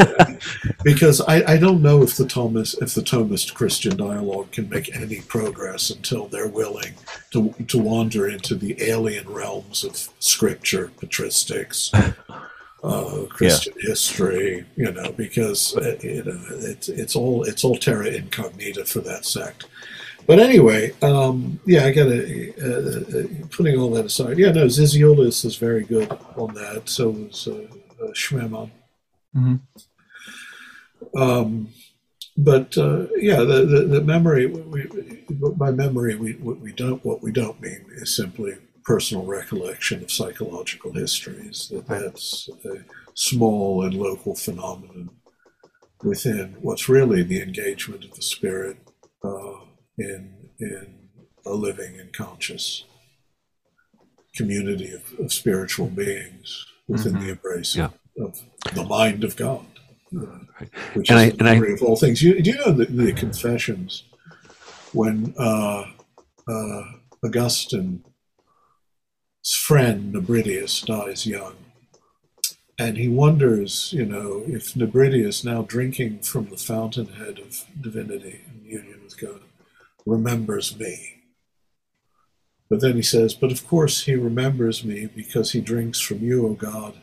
[0.84, 4.96] because I, I don't know if the Thomist if the Thomist Christian dialogue can make
[4.96, 6.94] any progress until they're willing
[7.32, 11.94] to to wander into the alien realms of scripture, patristics,
[12.84, 18.08] uh, Christian history, you know, because uh, you know it's it's all it's all terra
[18.08, 19.66] incognita for that sect.
[20.28, 24.38] But anyway, um, yeah, I got to uh, uh, putting all that aside.
[24.40, 26.90] Yeah, no, Zizioulas is very good on that.
[26.90, 27.68] So was uh,
[28.04, 28.72] uh, Schmemann.
[29.36, 29.60] Mhm.
[31.16, 31.70] Um,
[32.38, 34.48] but uh, yeah, the, the, the memory.
[34.48, 35.18] We, we,
[35.56, 40.12] by memory, we what we don't what we don't mean is simply personal recollection of
[40.12, 41.70] psychological histories.
[41.72, 42.84] That that's a
[43.14, 45.12] small and local phenomenon
[46.04, 48.78] within what's really the engagement of the spirit
[49.24, 49.65] uh,
[49.98, 50.88] in in
[51.46, 52.86] a living and conscious
[54.36, 58.42] community of, of spiritual beings within the embrace of, of
[58.74, 59.66] the mind of God,
[60.12, 60.40] know,
[60.94, 62.22] which And is I- the and I- of all things.
[62.22, 64.04] You, do you know the, the confessions
[64.94, 65.86] when uh,
[66.50, 66.82] uh,
[67.24, 68.02] Augustine's
[69.68, 71.56] friend Nebridius dies young?
[72.78, 78.66] And he wonders, you know, if Nebridius, now drinking from the fountainhead of divinity and
[78.66, 79.40] union with God,
[80.06, 81.24] remembers me.
[82.70, 86.48] But then he says, But of course he remembers me because he drinks from you,
[86.48, 86.96] O God,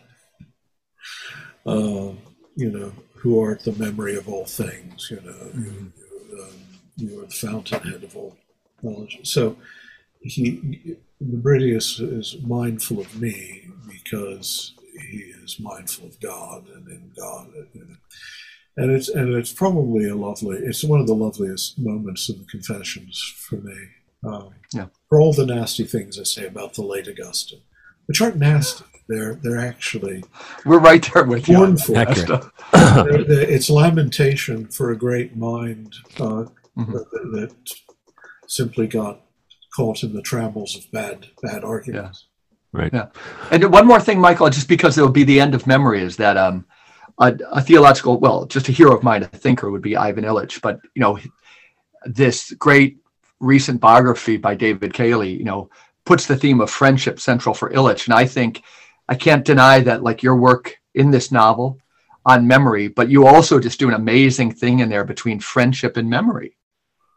[1.66, 2.12] uh,
[2.56, 6.48] you know, who art the memory of all things, you know, you, you, um,
[6.96, 8.36] you are the fountainhead of all
[8.82, 9.20] knowledge.
[9.22, 9.56] So
[10.20, 14.74] he, Nebridius is mindful of me because
[15.10, 17.48] he is mindful of God and in God.
[17.72, 17.96] You know.
[18.76, 20.56] And it's and it's probably a lovely.
[20.58, 23.76] It's one of the loveliest moments of the Confessions for me.
[24.24, 24.86] Um, Yeah.
[25.08, 27.60] For all the nasty things I say about the late Augustine,
[28.06, 30.24] which aren't nasty, they're they're actually
[30.64, 31.56] We're right there with you.
[31.56, 31.94] on mournful.
[31.96, 36.44] that They're- they're- it's lamentation for a great mind uh,
[36.78, 36.92] Mhm.
[36.92, 37.54] that, that
[38.46, 39.20] simply got
[39.76, 42.26] caught in the trammels of bad bad arguments.
[42.72, 42.90] Right.
[42.92, 43.08] Yeah.
[43.50, 46.16] And one more thing, Michael, just because it will be the end of memory, is
[46.16, 46.64] that um,
[47.18, 50.60] a, a theological, well, just a hero of mine, a thinker, would be Ivan Illich.
[50.62, 51.18] But you know,
[52.04, 52.98] this great
[53.40, 55.70] recent biography by David Cayley, you know,
[56.04, 58.62] puts the theme of friendship central for Illich, and I think
[59.08, 61.78] I can't deny that, like your work in this novel
[62.24, 66.08] on memory, but you also just do an amazing thing in there between friendship and
[66.08, 66.56] memory.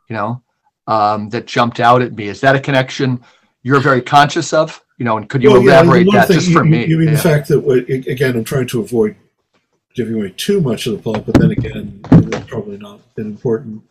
[0.09, 0.43] You know,
[0.87, 2.27] um, that jumped out at me.
[2.27, 3.21] Is that a connection
[3.63, 4.81] you're very conscious of?
[4.97, 6.85] You know, and could you Well, elaborate one that thing, just you, for you- me?
[6.85, 7.15] You mean Yeah.
[7.15, 7.59] the fact that
[8.07, 9.15] again, I'm trying to avoid
[9.95, 13.81] giving away too much of the plot, but then again, it's probably not an important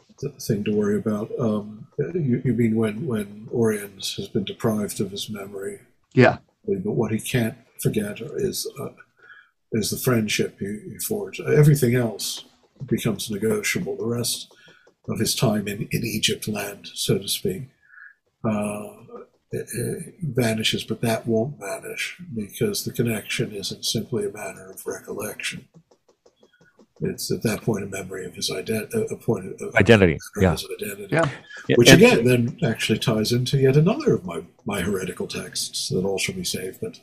[0.40, 1.30] thing to worry about.
[1.38, 5.80] Um, you, you mean when when Oriens has been deprived of his memory,
[6.14, 6.38] Yeah.
[6.66, 8.88] but what he can't forget is uh,
[9.72, 11.40] is the friendship he, he forged.
[11.40, 12.44] Everything else
[12.86, 13.96] becomes negotiable.
[13.96, 14.52] The rest
[15.08, 17.62] of his time in, in Egypt land, so to speak,
[18.44, 18.88] uh,
[19.52, 24.84] it- it vanishes, but that won't vanish because the connection isn't simply a matter of
[24.86, 25.68] recollection.
[27.06, 30.14] It's at that point a memory of his identity, a point of, Identity.
[30.36, 30.52] of Yeah.
[30.52, 31.08] his identity.
[31.12, 31.28] Yeah.
[31.68, 35.88] Yeah, Which and- again then actually ties into yet another of my, my heretical texts
[35.90, 36.78] that all shall be saved.
[36.80, 36.96] But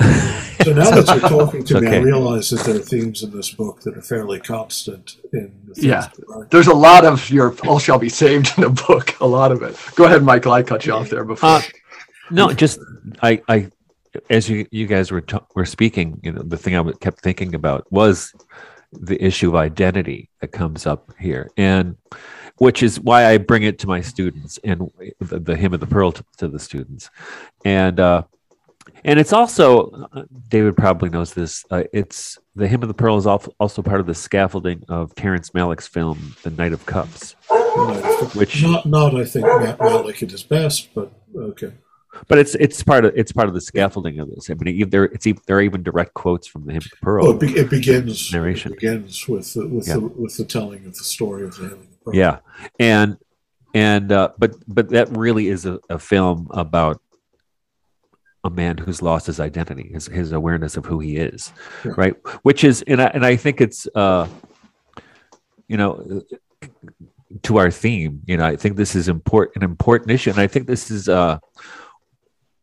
[0.00, 3.50] so now that you're talking to me, I realize that there are themes in this
[3.50, 6.08] book that are fairly constant in the Yeah.
[6.50, 9.62] There's a lot of your all shall be saved in the book, a lot of
[9.62, 9.76] it.
[9.94, 10.52] Go ahead, Michael.
[10.52, 11.48] I cut you off there before.
[11.50, 11.62] Uh,
[12.30, 12.80] no, just
[13.22, 13.70] I, I,
[14.30, 17.20] as you you guys were t- were speaking, you know, the thing I w- kept
[17.20, 18.32] thinking about was
[19.00, 21.96] the issue of identity that comes up here, and
[22.58, 25.86] which is why I bring it to my students and the, the hymn of the
[25.86, 27.10] pearl to, to the students,
[27.64, 28.22] and uh,
[29.04, 31.64] and it's also uh, David probably knows this.
[31.70, 35.50] Uh, it's the hymn of the pearl is also part of the scaffolding of Terrence
[35.50, 37.34] Malick's film The Knight of Cups,
[38.34, 41.72] which not not I think Matt Malick at his best, but okay.
[42.28, 44.50] But it's it's part of it's part of the scaffolding of this.
[44.50, 47.26] I mean, there it's there are even direct quotes from the hymn of pearl.
[47.26, 49.94] Oh, it, be, it begins narration it begins with the, with yeah.
[49.94, 52.14] the with the telling of the story of the hymn of the pearl.
[52.14, 52.38] Yeah,
[52.78, 53.18] and
[53.74, 57.00] and uh, but but that really is a, a film about
[58.44, 61.52] a man who's lost his identity, his his awareness of who he is,
[61.84, 61.92] yeah.
[61.96, 62.14] right?
[62.42, 64.28] Which is, and I, and I think it's, uh,
[65.66, 66.22] you know,
[67.42, 68.20] to our theme.
[68.26, 71.08] You know, I think this is important, an important issue, and I think this is
[71.08, 71.38] uh,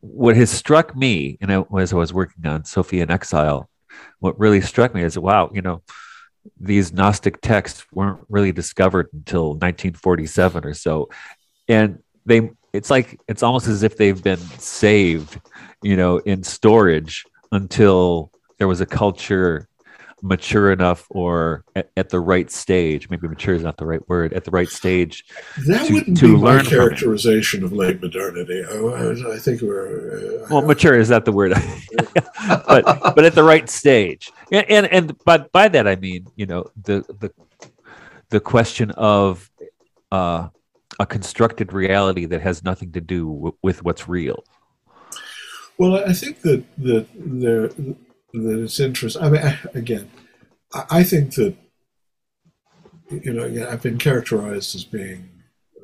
[0.01, 1.37] what has struck me.
[1.41, 3.69] Know, as I was working on Sophia in Exile,
[4.19, 5.81] what really struck me is, wow, you know,
[6.59, 11.09] these Gnostic texts weren't really discovered until 1947 or so,
[11.67, 15.39] and they it's like it's almost as if they've been saved
[15.81, 19.67] you know in storage until there was a culture
[20.21, 24.33] mature enough or at, at, the right stage maybe mature is not the right word
[24.33, 25.25] at the right stage
[25.65, 28.63] that to, wouldn't to be learn my characterization of late modernity.
[28.63, 31.53] I, I think we're uh, well mature is that the word.
[32.67, 34.31] But but at the right stage.
[34.51, 37.31] And, and and but by that i mean you know the the
[38.29, 39.49] the question of
[40.11, 40.49] uh
[40.99, 44.43] a constructed reality that has nothing to do w- with what's real.
[45.77, 47.69] Well, I think that that there
[48.33, 49.21] that it's interesting.
[49.21, 50.11] I mean, again,
[50.89, 51.55] I think that
[53.09, 55.29] you know, again, I've been characterized as being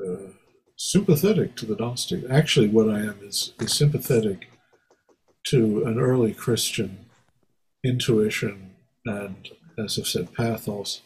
[0.02, 0.32] uh,
[0.78, 2.24] sympathetic to the Gnostic.
[2.30, 4.48] Actually, what I am is, is sympathetic
[5.48, 7.06] to an early Christian
[7.84, 11.02] intuition and, as I've said, pathos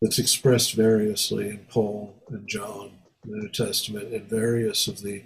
[0.00, 2.92] that's expressed variously in Paul and John
[3.24, 5.22] the New Testament in various of the,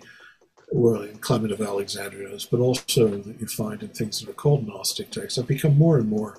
[0.75, 4.67] well, in Clement of Alexandria's, but also that you find in things that are called
[4.67, 5.39] Gnostic texts.
[5.39, 6.39] I've become more and more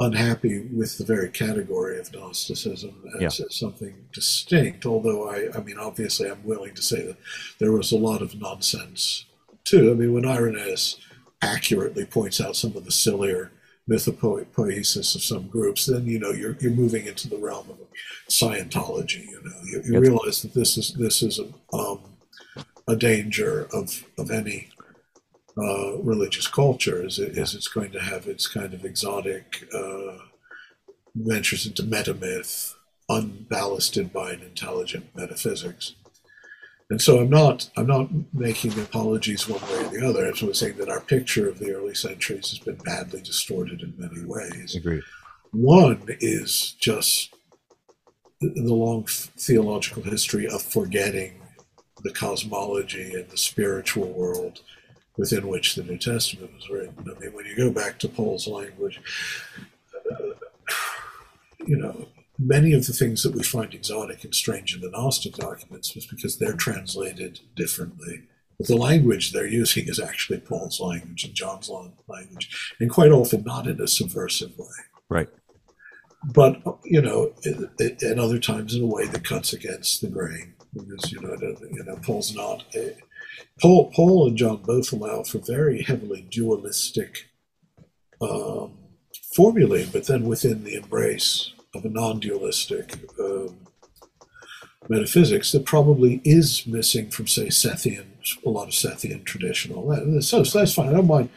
[0.00, 3.46] unhappy with the very category of Gnosticism as yeah.
[3.48, 4.84] something distinct.
[4.84, 7.16] Although I, I mean, obviously, I'm willing to say that
[7.58, 9.24] there was a lot of nonsense
[9.64, 9.90] too.
[9.90, 10.98] I mean, when Irenaeus
[11.40, 13.50] accurately points out some of the sillier
[13.88, 17.78] mythopoesis of some groups, then you know you're you're moving into the realm of
[18.28, 19.26] Scientology.
[19.26, 22.00] You know, you, you realize that this is this is a, um,
[22.88, 24.68] a danger of of any
[25.56, 30.16] uh, religious culture is, it, is it's going to have its kind of exotic uh,
[31.14, 32.74] ventures into metamyth,
[33.10, 35.94] unballasted by an intelligent metaphysics.
[36.88, 40.26] And so I'm not I'm not making apologies one way or the other.
[40.26, 43.94] I'm sort saying that our picture of the early centuries has been badly distorted in
[43.96, 44.74] many ways.
[44.74, 45.02] Agreed.
[45.52, 47.34] One is just
[48.40, 51.41] the long theological history of forgetting
[52.02, 54.60] the cosmology and the spiritual world
[55.16, 56.94] within which the New Testament was written.
[57.00, 59.00] I mean, when you go back to Paul's language,
[60.10, 60.30] uh,
[61.66, 65.34] you know, many of the things that we find exotic and strange in the Gnostic
[65.34, 68.22] documents was because they're translated differently.
[68.58, 71.70] But the language they're using is actually Paul's language and John's
[72.08, 74.66] language, and quite often not in a subversive way.
[75.08, 75.28] Right.
[76.32, 81.12] But you know, at other times in a way that cuts against the grain, because
[81.12, 82.64] you know, you know, Paul's not.
[82.74, 82.96] A,
[83.60, 87.28] Paul, Paul and John both allow for very heavily dualistic
[88.20, 88.72] um,
[89.34, 93.56] formulae, but then within the embrace of a non-dualistic um,
[94.88, 98.06] metaphysics that probably is missing from, say, Sethian,
[98.44, 100.22] a lot of Sethian tradition, all that.
[100.22, 100.88] So, so that's fine.
[100.88, 101.30] I don't mind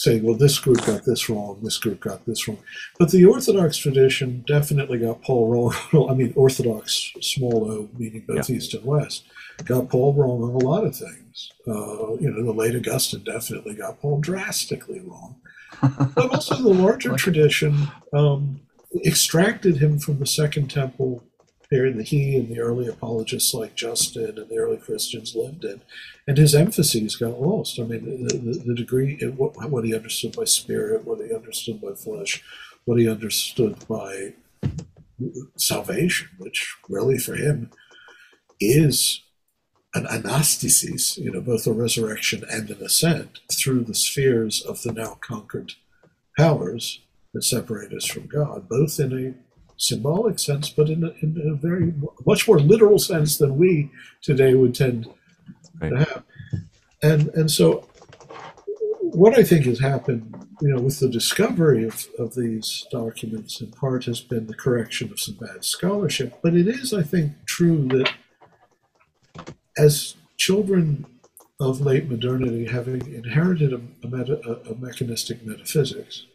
[0.00, 2.58] saying, well, this group got this wrong, this group got this wrong.
[2.98, 6.08] But the Orthodox tradition definitely got Paul wrong.
[6.10, 8.56] I mean, Orthodox, small o, meaning both yeah.
[8.56, 9.24] East and West,
[9.66, 11.52] got Paul wrong on a lot of things.
[11.68, 15.36] Uh, you know, the late Augustine definitely got Paul drastically wrong.
[16.14, 18.60] but also the larger tradition um,
[19.06, 21.22] extracted him from the Second Temple
[21.70, 25.80] period that he and the early apologists like Justin and the early Christians lived in,
[26.26, 27.78] and his emphases got lost.
[27.78, 31.80] I mean, the, the, the degree, what, what he understood by spirit, what he understood
[31.80, 32.42] by flesh,
[32.84, 34.34] what he understood by
[35.56, 37.70] salvation, which really for him
[38.58, 39.22] is
[39.94, 44.92] an anastasis, you know, both a resurrection and an ascent through the spheres of the
[44.92, 45.74] now conquered
[46.38, 47.00] powers
[47.32, 49.34] that separate us from God, both in a
[49.80, 51.92] symbolic sense, but in a, in a very
[52.26, 55.08] much more literal sense than we today would tend
[55.80, 55.88] right.
[55.88, 56.22] to have.
[57.02, 57.88] And and so,
[59.00, 63.70] what I think has happened, you know, with the discovery of, of these documents, in
[63.70, 66.38] part has been the correction of some bad scholarship.
[66.42, 68.12] But it is, I think, true that
[69.78, 71.06] as children
[71.58, 76.26] of late modernity, having inherited a, a, meta, a mechanistic metaphysics,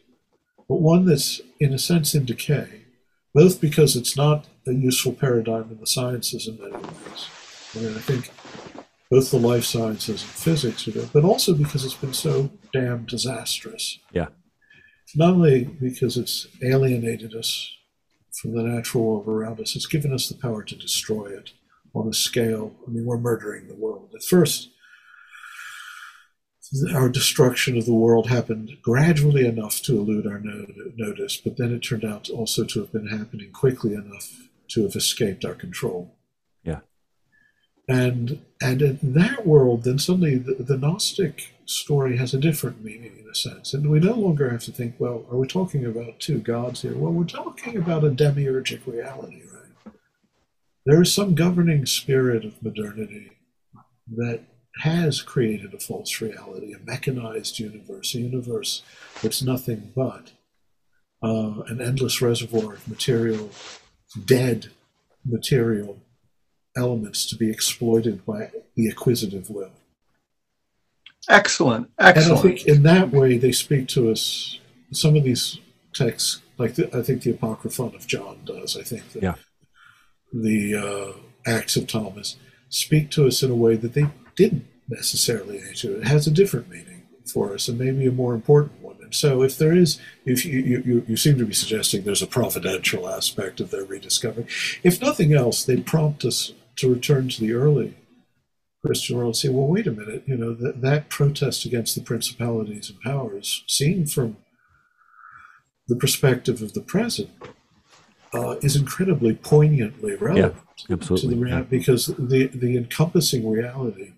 [0.68, 2.85] but one that's in a sense in decay,
[3.36, 7.28] both because it's not a useful paradigm in the sciences in many ways.
[7.74, 8.32] I mean, I think
[9.10, 13.04] both the life sciences and physics are there, but also because it's been so damn
[13.04, 13.98] disastrous.
[14.10, 14.28] Yeah.
[15.14, 17.76] Not only because it's alienated us
[18.40, 21.50] from the natural world around us, it's given us the power to destroy it
[21.94, 22.74] on a scale.
[22.88, 24.12] I mean, we're murdering the world.
[24.14, 24.70] At first,
[26.94, 30.40] our destruction of the world happened gradually enough to elude our
[30.96, 34.32] notice, but then it turned out also to have been happening quickly enough
[34.68, 36.16] to have escaped our control.
[36.64, 36.80] Yeah.
[37.88, 43.18] And and in that world, then suddenly the, the Gnostic story has a different meaning
[43.18, 43.74] in a sense.
[43.74, 46.96] And we no longer have to think, well, are we talking about two gods here?
[46.96, 49.92] Well, we're talking about a demiurgic reality, right?
[50.84, 53.32] There is some governing spirit of modernity
[54.16, 54.42] that
[54.80, 58.82] has created a false reality, a mechanized universe, a universe
[59.22, 60.32] that's nothing but
[61.22, 63.50] uh, an endless reservoir of material,
[64.24, 64.68] dead
[65.24, 65.98] material
[66.76, 69.72] elements to be exploited by the acquisitive will.
[71.28, 72.28] Excellent, excellent.
[72.28, 74.58] And I think in that way they speak to us.
[74.92, 75.58] Some of these
[75.94, 78.76] texts, like the, I think the Apocryphon of John does.
[78.76, 79.34] I think that yeah.
[80.32, 82.36] the uh, Acts of Thomas
[82.68, 84.06] speak to us in a way that they
[84.36, 86.00] didn't necessarily to.
[86.00, 88.96] It has a different meaning for us, and maybe a more important one.
[89.02, 92.26] And so, if there is, if you, you, you seem to be suggesting there's a
[92.26, 94.46] providential aspect of their rediscovery,
[94.82, 97.96] if nothing else, they prompt us to return to the early
[98.84, 102.02] Christian world and say, well, wait a minute, you know, that, that protest against the
[102.02, 104.36] principalities and powers, seen from
[105.88, 107.30] the perspective of the present,
[108.34, 111.28] uh, is incredibly poignantly relevant yeah, absolutely.
[111.30, 114.12] to the reality because the, the encompassing reality,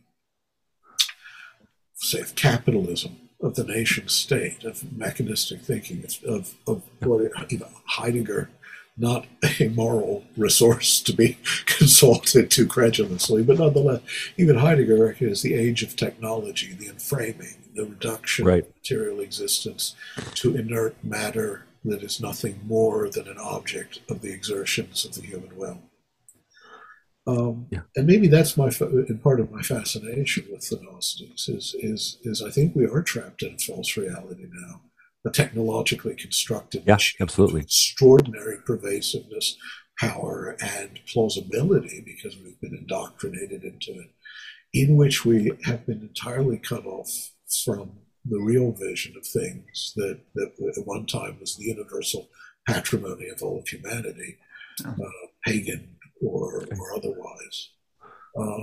[1.99, 7.69] say, of capitalism, of the nation state, of mechanistic thinking, of, of, what you know,
[7.85, 8.51] Heidegger
[8.99, 9.27] not
[9.61, 14.01] a moral resource to be consulted too credulously, but nonetheless,
[14.37, 18.65] even Heidegger recognized the age of technology, the enframing, the reduction right.
[18.65, 19.95] of material existence
[20.35, 25.23] to inert matter that is nothing more than an object of the exertions of the
[25.23, 25.79] human will.
[27.29, 27.81] Um, yeah.
[27.95, 32.43] And maybe that's my in part of my fascination with the Gnostics is is is
[32.43, 34.81] I think we are trapped in a false reality now
[35.27, 37.61] a technologically constructed yeah, machine absolutely.
[37.63, 39.57] extraordinary pervasiveness,
[39.99, 44.11] power, and plausibility because we've been indoctrinated into it,
[44.73, 47.33] in which we have been entirely cut off
[47.65, 47.93] from
[48.25, 52.29] the real vision of things that, that at one time was the universal
[52.67, 54.39] patrimony of all of humanity,
[54.85, 54.93] uh,
[55.45, 57.71] pagan or, or otherwise.
[58.39, 58.59] Uh,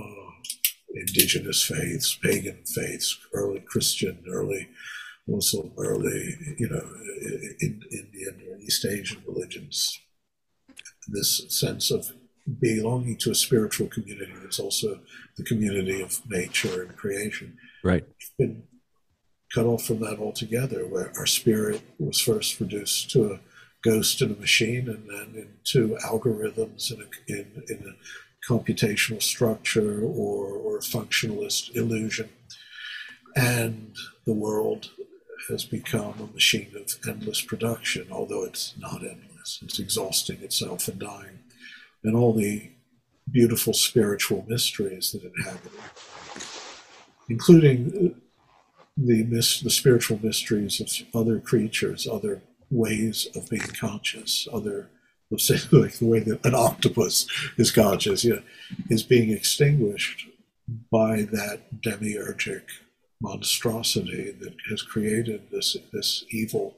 [0.94, 4.68] indigenous faiths, pagan faiths, early Christian, early
[5.28, 6.84] Muslim, early, you know,
[7.60, 10.00] in, Indian or East Asian religions.
[11.08, 12.12] This sense of
[12.60, 15.00] belonging to a spiritual community that's also
[15.36, 17.56] the community of nature and creation.
[17.82, 18.04] Right.
[18.38, 18.62] We've been
[19.52, 23.40] cut off from that altogether, where our spirit was first reduced to a
[23.82, 30.00] ghost in a machine and then into algorithms in a, in, in a computational structure
[30.02, 32.28] or, or functionalist illusion.
[33.34, 34.90] And the world
[35.48, 39.60] has become a machine of endless production, although it's not endless.
[39.62, 41.38] It's exhausting itself and dying.
[42.02, 42.70] And all the
[43.30, 46.46] beautiful spiritual mysteries that inhabit it,
[47.28, 48.14] including
[48.96, 54.88] the, the spiritual mysteries of other creatures, other ways of being conscious, other
[55.30, 58.42] let's say like the way that an octopus is conscious, you know,
[58.88, 60.28] is being extinguished
[60.90, 62.62] by that demiurgic
[63.20, 66.76] monstrosity that has created this this evil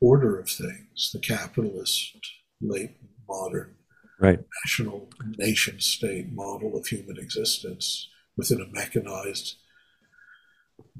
[0.00, 2.16] order of things, the capitalist,
[2.60, 2.92] late
[3.28, 3.74] modern,
[4.20, 4.40] right.
[4.64, 9.56] national nation state model of human existence within a mechanized,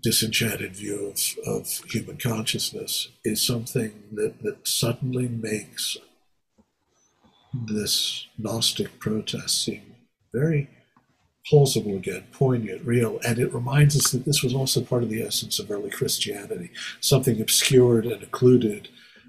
[0.00, 5.96] disenchanted view of, of human consciousness is something that, that suddenly makes
[7.52, 9.96] this Gnostic protest seem
[10.32, 10.68] very
[11.46, 15.22] plausible again, poignant, real, and it reminds us that this was also part of the
[15.22, 16.70] essence of early Christianity,
[17.00, 18.88] something obscured and occluded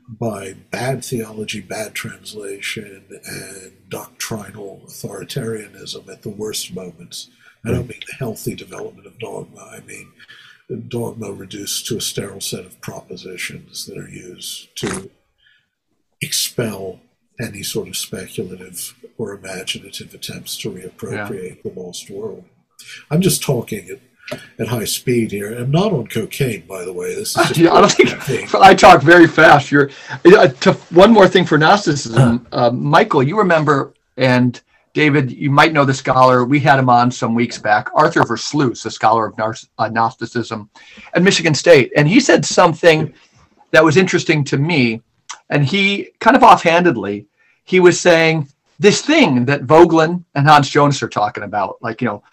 [0.10, 7.30] by bad theology, bad translation, and doctrinal authoritarianism at the worst moments.
[7.66, 7.90] I don't hmm.
[7.90, 9.70] mean the healthy development of dogma.
[9.72, 10.12] I mean
[10.76, 15.10] dogma reduced to a sterile set of propositions that are used to
[16.22, 17.00] expel
[17.40, 22.44] any sort of speculative or imaginative attempts to reappropriate the lost world.
[23.10, 25.58] I'm just talking at, at high speed here.
[25.58, 27.16] I'm not on cocaine, by the way.
[27.16, 29.72] This is Yeah, I don't think I talk very fast.
[29.72, 29.90] You're
[30.26, 33.24] uh, to, one more thing for Gnosticism, uh, Michael.
[33.24, 34.62] You remember and
[34.94, 36.44] David, you might know the scholar.
[36.46, 40.70] We had him on some weeks back, Arthur Versluis, a scholar of uh, Gnosticism
[41.14, 43.14] at Michigan State, and he said something
[43.72, 45.02] that was interesting to me.
[45.52, 47.28] And he kind of offhandedly,
[47.64, 48.48] he was saying
[48.80, 52.24] this thing that Voegelin and Hans Jonas are talking about, like you know,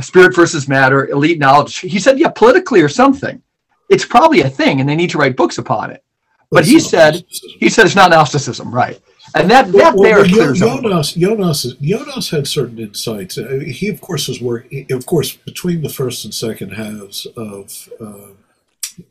[0.00, 1.78] spirit versus matter, elite knowledge.
[1.78, 3.42] He said, yeah, politically or something.
[3.88, 6.04] It's probably a thing, and they need to write books upon it.
[6.50, 7.24] But he said
[7.58, 9.00] he said it's not Gnosticism, right?
[9.34, 10.54] And that that Well, there well.
[10.54, 13.38] Jonas, Jonas, Jonas had certain insights.
[13.38, 14.86] Uh, He, of course, was working.
[14.90, 18.28] Of course, between the first and second halves of uh,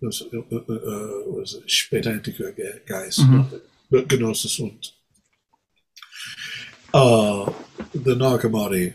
[0.01, 2.53] was, uh, uh, uh, was it Spätantiker
[2.88, 3.61] Geist, Mhm.
[3.91, 4.91] but Gnosis und
[6.93, 7.51] uh,
[7.93, 8.93] the Nag Hammadi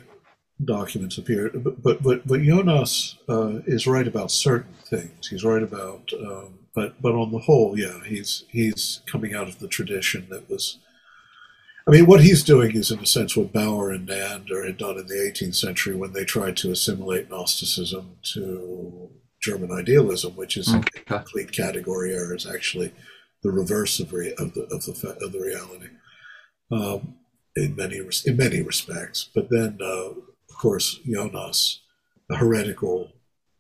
[0.65, 1.63] documents appeared.
[1.65, 5.29] But but but, but Jonas uh, is right about certain things.
[5.29, 6.11] He's right about.
[6.19, 10.49] Um, but but on the whole, yeah, he's he's coming out of the tradition that
[10.51, 10.79] was.
[11.87, 14.99] I mean, what he's doing is, in a sense, what Baur and Neander had done
[14.99, 19.11] in the 18th century when they tried to assimilate Gnosticism to
[19.41, 22.35] German idealism, which is a complete category error.
[22.35, 22.93] Is actually
[23.43, 25.89] the reverse of, re- of the of the fa- of the reality
[26.71, 27.17] um,
[27.57, 29.29] in many res- in many respects.
[29.35, 31.81] But then, uh, of course, Jonas,
[32.31, 33.11] a heretical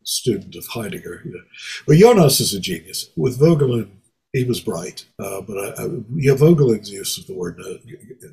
[0.04, 1.44] student of Heidegger, you know.
[1.86, 3.10] but Jonas is a genius.
[3.16, 3.88] With Voegelin,
[4.32, 7.60] he was bright, uh, but I, I, yeah, Voegelin's use of the word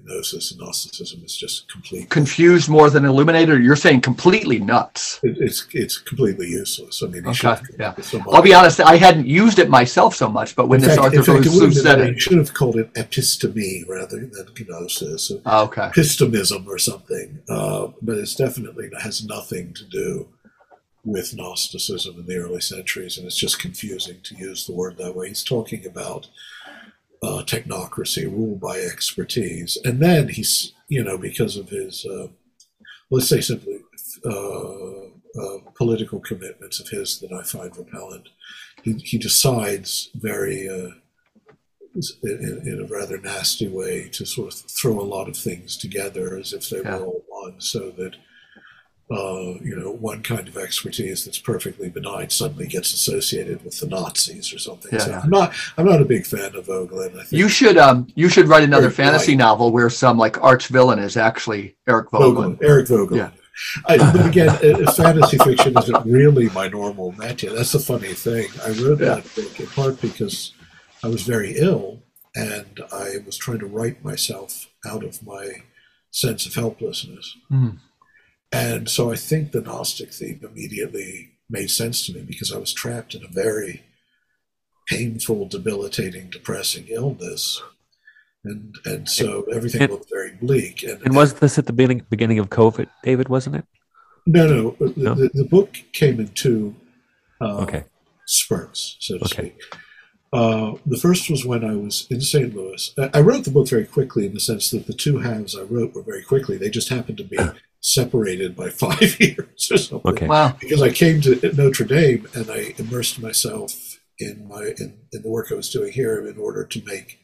[0.05, 2.09] gnosis and Gnosticism is just complete.
[2.09, 3.61] Confused more than illuminated.
[3.61, 5.19] You're saying completely nuts.
[5.23, 7.03] It, it's it's completely useless.
[7.03, 7.93] I mean, Okay, should yeah.
[8.31, 8.79] I'll be honest.
[8.79, 11.45] I hadn't used it myself so much, but when in this fact, Arthur in fact,
[11.47, 15.31] it would Versluis have been- said it, should have called it episteme rather than gnosis.
[15.45, 15.81] oh, okay.
[15.81, 20.29] epistemism or something, uh, but it's definitely has nothing to do
[21.03, 25.15] with Gnosticism in the early centuries, and it's just confusing to use the word that
[25.15, 25.29] way.
[25.29, 26.27] He's talking about
[27.23, 32.27] uh, technocracy, rule by expertise, and then he's, you know, because of his, uh,
[33.09, 33.79] let's say simply,
[34.25, 35.05] uh,
[35.39, 38.29] uh, political commitments of his that I find repellent,
[38.83, 40.67] he, he decides very.
[40.69, 40.91] Uh,
[42.23, 46.37] in, in a rather nasty way to sort of throw a lot of things together
[46.37, 46.99] as if they Yeah.
[46.99, 48.15] were all one, so that
[49.11, 53.87] uh, you know one kind of expertise that's perfectly benign suddenly gets associated with the
[53.87, 54.91] Nazis or something.
[54.93, 55.21] Yeah, so yeah.
[55.23, 57.11] I'm not I'm not a big fan of Voegelin.
[57.15, 59.39] I think You should um you should write another Very fantasy light.
[59.39, 62.57] novel where some like arch villain is actually Eric Voegelin.
[62.57, 63.17] Voegelin, Eric Voegelin.
[63.17, 63.31] Yeah.
[63.87, 64.49] I, but again,
[64.87, 67.53] uh, fantasy fiction isn't really my normal métier.
[67.55, 68.47] That's the funny thing.
[68.63, 69.15] I wrote Yeah.
[69.15, 70.53] that book in part because
[71.03, 72.03] I was very ill
[72.35, 75.63] and I was trying to write myself out of my
[76.11, 77.35] sense of helplessness.
[77.49, 77.69] Hmm.
[78.51, 82.73] And so I think the Gnostic theme immediately made sense to me because I was
[82.73, 83.83] trapped in a very
[84.87, 87.61] painful, debilitating, depressing illness.
[88.43, 90.83] And and so everything And- looked very bleak.
[90.83, 93.29] And, And was this at the beginning beginning of COVID, David?
[93.29, 93.65] Wasn't it?
[94.25, 95.13] no, no, the, No?
[95.15, 96.75] The, the book came in two
[97.41, 97.83] uh, Okay.
[98.25, 99.35] spurts, so to Okay.
[99.49, 99.57] speak.
[100.31, 102.55] Uh, the first was when I was in St.
[102.55, 102.93] Louis.
[102.97, 105.61] I I wrote the book very quickly in the sense that the two halves I
[105.63, 106.57] wrote were very quickly.
[106.57, 107.37] They just happened to be
[107.81, 110.11] separated by five years or something.
[110.11, 110.27] Okay.
[110.27, 110.55] Wow.
[110.59, 115.29] Because I came to Notre Dame and I immersed myself in my in, in the
[115.29, 117.19] work I was doing here in order to make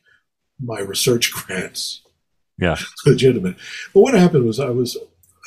[0.59, 2.01] my research grants
[2.57, 2.77] Yeah.
[3.05, 3.57] legitimate.
[3.93, 4.97] But what happened was I was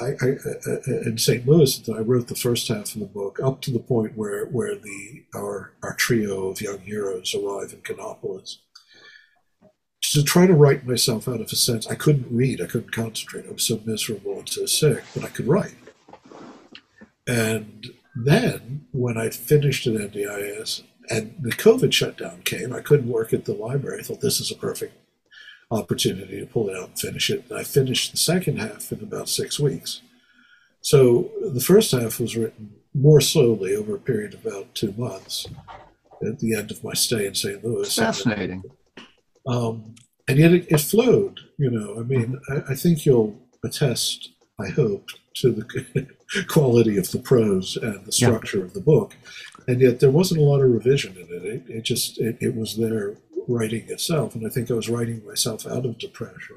[0.00, 1.46] I, I, I in St.
[1.46, 1.88] Louis.
[1.88, 4.74] And I wrote the first half of the book up to the point where where
[4.74, 8.56] the our our trio of young heroes arrive in Canopolis.
[10.12, 12.62] To try to write myself out of a sense, I couldn't read.
[12.62, 13.46] I couldn't concentrate.
[13.46, 15.74] I was so miserable and so sick, but I could write.
[17.26, 23.34] And then when I finished at NDIAS and the COVID shutdown came, I couldn't work
[23.34, 24.00] at the library.
[24.00, 24.94] I thought this is a perfect
[25.70, 27.44] opportunity to pull it out and finish it.
[27.50, 30.00] And I finished the second half in about six weeks.
[30.80, 35.46] So the first half was written more slowly over a period of about two months
[36.26, 37.62] at the end of my stay in St.
[37.62, 37.94] Louis.
[37.94, 38.64] Fascinating.
[39.49, 39.94] Um,
[40.28, 41.99] and yet it, it flowed, you know.
[41.99, 44.30] I mean, I, I think you'll attest,
[44.61, 46.07] I hope, to the
[46.49, 48.28] quality of the prose and the Yeah.
[48.28, 49.16] structure of the book.
[49.66, 51.44] And yet there wasn't a lot of revision in it.
[51.44, 54.34] It, it just, it, it was there writing itself.
[54.34, 56.57] And I think I was writing myself out of depression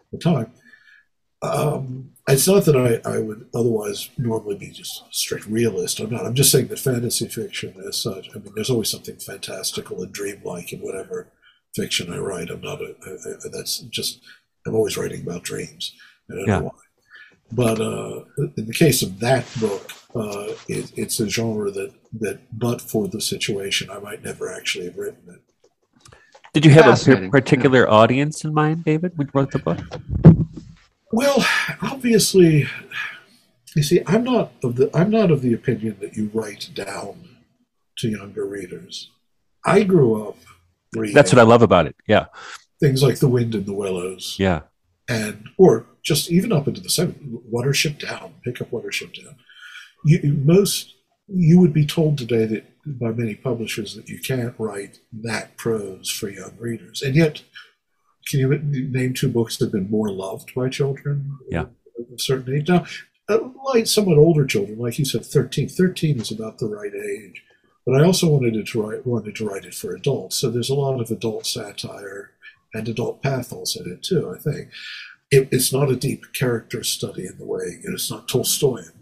[0.00, 0.52] at the time.
[1.42, 6.00] Um, it's not that I, I would otherwise normally be just a strict realist.
[6.00, 6.24] I'm not.
[6.24, 10.10] I'm just saying that fantasy fiction as such, I mean, there's always something fantastical and
[10.12, 11.28] dreamlike and whatever
[11.74, 12.50] fiction I write.
[12.50, 14.20] I'm not a, I, I, that's just,
[14.66, 15.92] I'm always writing about dreams.
[16.30, 16.58] I don't Yeah.
[16.60, 16.70] know why.
[17.52, 18.24] But uh,
[18.56, 23.06] in the case of that book, uh, it, it's a genre that, that, but for
[23.06, 25.40] the situation, I might never actually have written it.
[26.52, 29.58] Did you have a Fascinating, par- particular audience in mind, David, when you wrote the
[29.58, 29.78] book?
[31.12, 31.44] Well,
[31.82, 32.66] obviously,
[33.76, 37.28] you see, I'm not of the I'm not of the opinion that you write down
[37.98, 39.10] to younger readers.
[39.64, 40.36] I grew up
[40.96, 41.96] reading That's what I love about it.
[42.06, 42.26] Yeah,
[42.80, 44.62] things like The Wind in the Willows, yeah,
[45.08, 49.36] and or just even up into the seven Watership Down, pick up Watership Down.
[50.04, 50.94] You, most
[51.26, 56.10] you would be told today that by many publishers that you can't write that prose
[56.10, 57.42] for young readers, and yet,
[58.28, 61.38] can you name two books that have been more loved by children?
[61.48, 61.62] Yeah.
[61.98, 62.68] of a certain age.
[62.68, 62.84] Now,
[63.28, 65.68] uh, like somewhat older children, like you said, 13.
[65.68, 67.42] 13 is about the right age.
[67.86, 70.36] But I also wanted it to write wanted to write it for adults.
[70.36, 72.30] So there's a lot of adult satire
[72.72, 74.34] and adult pathos in it too.
[74.34, 74.70] I think
[75.30, 78.92] it, it's not a deep character study in the way you know, it's not Tolstoyan,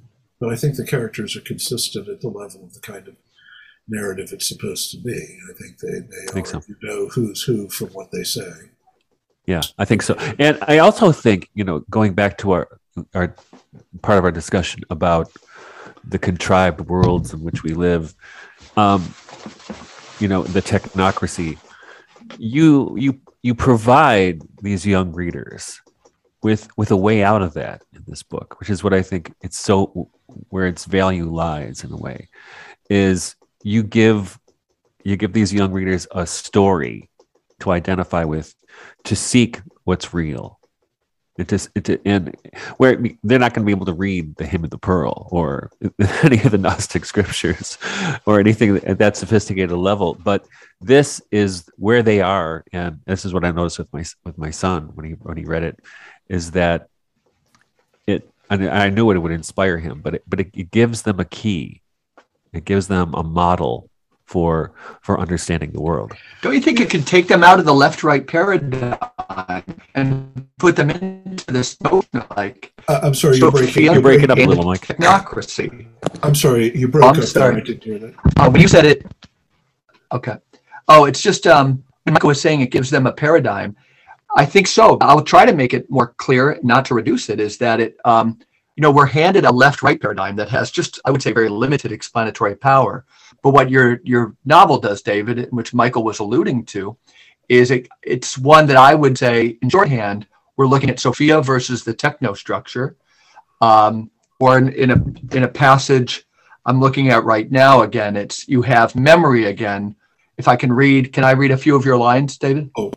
[0.41, 3.17] but I think the characters are consistent at the level of the kind of
[3.89, 5.39] narrative it's supposed to be.
[5.51, 6.63] I think they they I think are, so.
[6.69, 8.51] you know who's who from what they say.
[9.47, 9.63] yeah.
[9.79, 10.15] I think so.
[10.39, 12.69] And I also think you know, going back to our
[13.15, 13.35] our
[14.03, 15.31] part of our discussion about
[16.05, 18.15] the contrived worlds in which we live,
[18.77, 19.15] um,
[20.19, 21.59] you know, the technocracy.
[22.39, 25.81] You you you provide these young readers
[26.43, 29.35] with with a way out of that in this book, which is what I think
[29.41, 30.09] it's so
[30.49, 32.29] where its value lies in a way,
[32.89, 34.39] is you give
[35.05, 37.11] you give these young readers a story
[37.61, 38.55] to identify with,
[39.05, 40.59] to seek what's real.
[41.39, 42.37] It just it and
[42.77, 45.71] where they're not going to be able to read the hymn of the pearl or
[46.23, 47.79] any of the Gnostic scriptures
[48.27, 50.47] or anything at that sophisticated level, but
[50.83, 54.51] this is where they are, and this is what I noticed with my with my
[54.51, 55.81] son when he when he read it,
[56.29, 56.89] is that
[58.07, 61.19] it and I knew it would inspire him, but it, but it, it gives them
[61.19, 61.81] a key,
[62.53, 63.89] it gives them a model
[64.27, 64.73] for
[65.03, 66.13] for understanding the world.
[66.41, 69.63] Don't you think it could take them out of the left-right paradigm
[69.95, 70.32] and
[70.63, 73.83] put them into this notion like Uh, I'm sorry, you're breaking.
[73.85, 74.87] You're breaking up a little, Mike.
[74.87, 75.87] technocracy?
[76.23, 77.17] I'm sorry, you broke I'm up.
[77.17, 77.27] there.
[77.27, 77.57] sorry.
[77.57, 78.53] I didn't hear that.
[78.53, 78.99] When you said it,
[80.13, 80.37] okay.
[80.89, 83.71] Oh, it's just um, Michael was saying it gives them a paradigm.
[84.43, 84.85] I think so.
[85.01, 87.39] I'll try to make it more clear, not to reduce it.
[87.41, 87.97] Is that it?
[88.05, 88.39] Um,
[88.77, 91.91] you know, we're handed a left-right paradigm that has just, I would say, very limited
[91.93, 93.05] explanatory power.
[93.43, 96.97] But what your your novel does, David, which Michael was alluding to,
[97.49, 100.27] is it it's one that I would say, in shorthand,
[100.57, 102.97] we're looking at Sophia versus the techno structure,
[103.61, 106.25] um, or in, in a in a passage
[106.67, 107.83] I'm looking at right now.
[107.83, 109.97] Again, it's you have memory again.
[110.39, 112.71] If I can read, can I read a few of your lines, David?
[112.77, 112.93] Oh.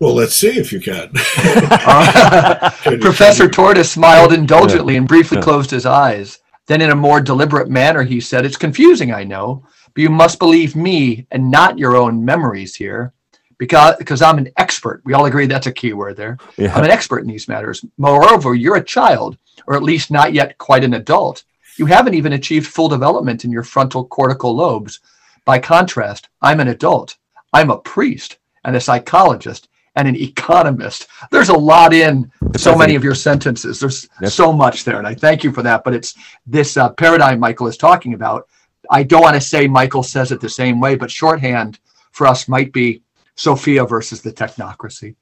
[0.00, 1.12] Well, let's see if you can.
[1.14, 5.44] Uh, Can you- Professor Tortoise smiled indulgently and briefly Yeah.
[5.44, 6.40] closed his eyes.
[6.66, 10.40] Then, in a more deliberate manner, he said, It's confusing, I know, but you must
[10.40, 13.12] believe me and not your own memories here
[13.58, 15.02] because, because I'm an expert.
[15.04, 16.38] We all agree that's a key word there.
[16.76, 17.84] I'm an expert in these matters.
[17.98, 19.36] Moreover, you're a child,
[19.66, 21.44] or at least not yet quite an adult.
[21.76, 25.00] You haven't even achieved full development in your frontal cortical lobes.
[25.44, 27.16] By contrast, I'm an adult.
[27.52, 31.06] I'm a priest and a psychologist and an economist.
[31.30, 33.80] There's a lot in so many of your sentences.
[33.80, 35.84] There's so much there, and I thank you for that.
[35.84, 36.14] But it's
[36.46, 38.48] this uh, paradigm Michael is talking about.
[38.90, 41.78] I don't want to say Michael says it the same way, but shorthand
[42.12, 43.02] for us might be
[43.36, 45.16] Sophia versus the technocracy,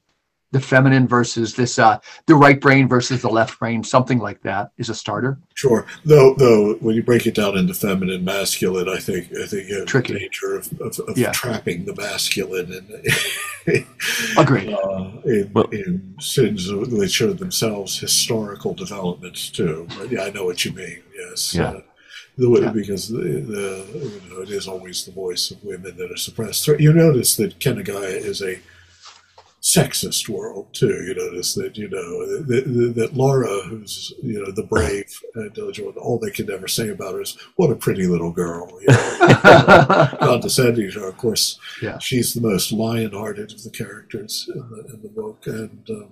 [0.51, 1.97] the feminine versus this, uh,
[2.27, 5.39] the right brain versus the left brain, something like that is a starter.
[5.53, 5.85] Sure.
[6.03, 9.79] Though, though, when you break it down into feminine, masculine, I think I think you
[9.79, 10.13] have Tricky.
[10.13, 11.31] the danger of, of, of Yeah.
[11.31, 12.73] trapping the masculine
[13.65, 13.85] and
[14.37, 14.73] Agreed.
[14.73, 19.87] uh, in, Well- in sins which are themselves historical developments too.
[19.97, 21.01] But yeah, I know what you mean.
[21.17, 21.53] Yes.
[21.55, 21.69] Yeah.
[21.69, 21.81] Uh,
[22.37, 22.71] the, way- Yeah.
[22.71, 26.67] because the, the you know, it is always the voice of women that are suppressed.
[26.67, 28.59] You notice that Kenogaia is a
[29.61, 30.87] sexist world too.
[31.05, 35.05] You notice that you know that, that, that Laura, who's you know the brave
[35.35, 38.67] and diligent, all they can ever say about her is what a pretty little girl.
[38.81, 40.07] You know?
[40.19, 41.59] Condescending to her, of course.
[41.81, 41.99] Yeah.
[41.99, 46.07] she's the most lion-hearted of the characters in the in the book, and um,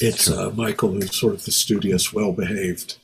[0.00, 2.96] it's uh, Michael who's sort of the studious, well-behaved.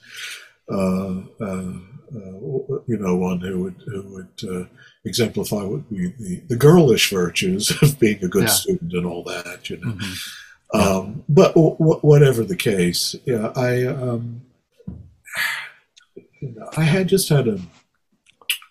[0.71, 1.73] Uh, uh,
[2.13, 4.65] uh, you know, one who would who would uh,
[5.05, 8.49] exemplify what we, the, the girlish virtues of being a good Yeah.
[8.49, 9.71] student and all that.
[9.71, 10.17] You know, Mhm.
[10.75, 14.43] um, but w- w- whatever the case, yeah, I um,
[16.41, 17.61] you know, I had just had a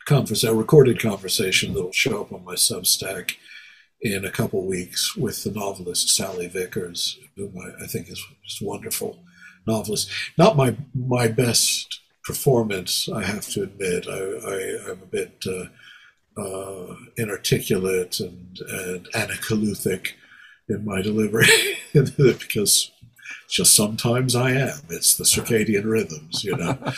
[0.05, 3.33] conversation, a recorded conversation that'll show up on my Substack
[4.01, 8.61] in a couple weeks with the novelist Salley Vickers, whom I, I think is just
[8.61, 9.19] wonderful
[9.67, 10.09] novelist.
[10.37, 14.07] Not my my best performance, I have to admit.
[14.07, 15.65] I, I am a bit uh,
[16.39, 20.13] uh, inarticulate and and anacoluthic
[20.67, 21.47] in my delivery
[21.93, 22.91] because
[23.49, 24.79] just sometimes I am.
[24.89, 26.77] It's the circadian rhythms, you know.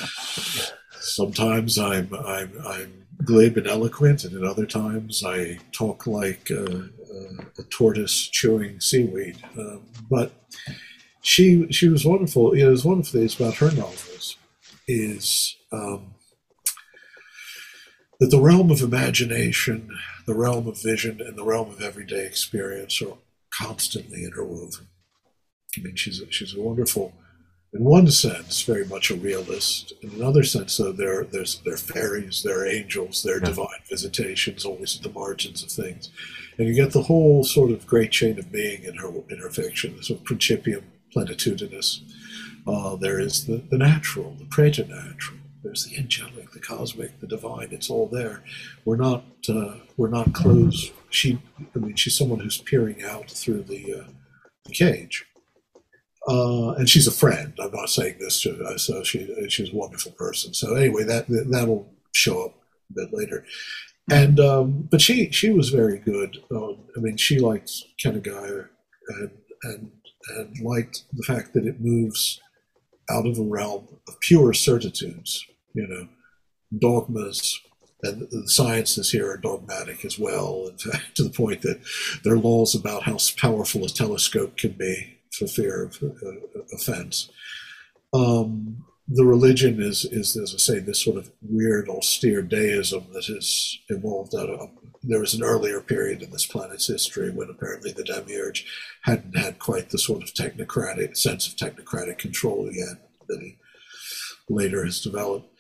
[1.00, 6.90] sometimes I'm I'm I'm glib and eloquent, and at other times I talk like a,
[7.58, 9.38] a tortoise chewing seaweed.
[9.58, 9.78] Uh,
[10.10, 10.34] but
[11.22, 12.56] she she was wonderful.
[12.56, 14.38] You know, there's wonderful things about her novels
[14.88, 16.16] is um,
[18.20, 19.90] that the realm of imagination,
[20.28, 23.18] the realm of vision, and the realm of everyday experience are
[23.54, 24.88] constantly interwoven.
[25.78, 27.14] I mean, she's a, she's a wonderful
[27.74, 29.94] in one sense, very much a realist.
[30.02, 33.46] In another sense, though, there there's there are fairies, there are angels, there are yeah.
[33.46, 36.10] divine visitations, always at the margins of things,
[36.58, 39.50] and you get the whole sort of great chain of being in her in her
[39.50, 40.84] fiction, the sort of principium
[41.16, 42.02] plenitudinis.
[42.68, 45.40] Uh, there is the, the natural, the preternatural.
[45.64, 47.70] There's the angelic, the cosmic, the divine.
[47.72, 48.44] It's all there.
[48.86, 50.92] We're not uh, we're not closed.
[51.10, 51.40] She,
[51.76, 54.08] I mean, she's someone who's peering out through the uh,
[54.66, 55.26] the cage
[56.28, 57.54] uh, and she's a friend.
[57.60, 60.54] I'm not saying this to her, so she she's a wonderful person.
[60.54, 62.56] So anyway, that that'll show up
[62.92, 63.46] a bit later.
[64.12, 66.38] And um, but she she was very good.
[66.52, 67.72] Um, I mean, she liked
[68.04, 68.68] Kenogaia
[69.10, 69.32] and
[69.64, 69.92] and
[70.30, 72.40] and liked the fact that it moves
[73.10, 75.46] out of the realm of pure certitudes.
[75.74, 76.08] You know,
[76.78, 77.60] dogmas
[78.04, 80.68] and the sciences here are dogmatic as well.
[80.70, 81.82] In fact, to the point that
[82.24, 87.30] there are laws about how powerful a telescope can be for fear of uh, offense.
[88.14, 93.26] Um, the religion is, is, as I say, this sort of weird, austere deism that
[93.26, 94.70] has evolved out of.
[95.04, 98.66] There was an earlier period in this planet's history when apparently the demiurge
[99.04, 103.58] hadn't had quite the sort of technocratic sense of technocratic control yet that he
[104.50, 105.52] later has developed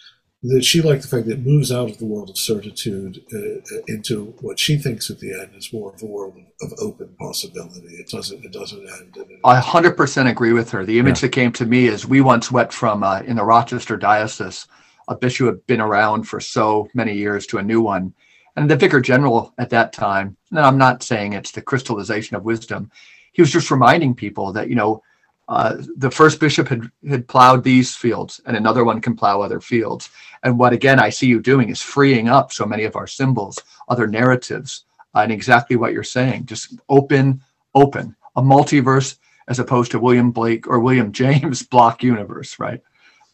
[0.43, 3.37] that she liked the fact that it moves out of the world of certitude uh,
[3.37, 7.15] uh, into what she thinks at the end is more of a world of, open
[7.19, 7.95] possibility.
[7.95, 8.43] It doesn't.
[8.43, 9.17] It doesn't end.
[9.43, 10.83] I hundred percent agree with her.
[10.83, 11.27] The image yeah.
[11.27, 14.67] that came to me is we once went from uh, in the Rochester diocese,
[15.07, 18.13] a bishop had been around for so many years to a new one,
[18.55, 20.35] and the vicar general at that time.
[20.51, 22.91] And I'm not saying it's the crystallization of wisdom.
[23.33, 25.03] He was just reminding people that you know
[25.51, 29.59] uh, the first bishop had, had plowed these fields and another one can plow other
[29.59, 30.09] fields.
[30.43, 33.59] And what, again, I see you doing is freeing up so many of our symbols,
[33.89, 36.45] other narratives, uh, and exactly what you're saying.
[36.45, 37.41] Just open,
[37.75, 39.17] open, a multiverse
[39.49, 42.81] as opposed to William Blake or William James block universe, right?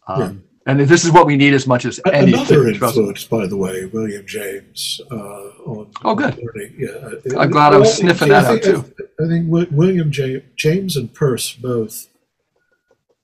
[0.08, 0.44] Um.
[0.68, 2.34] And this is what we need as much as anything.
[2.34, 5.00] Another influence, by the way, William James.
[5.10, 6.38] Uh, on, oh, good.
[6.38, 6.76] Learning.
[6.78, 8.84] Yeah, I'm glad I was sniffing that out too.
[9.20, 12.10] I think William James, James and Peirce both.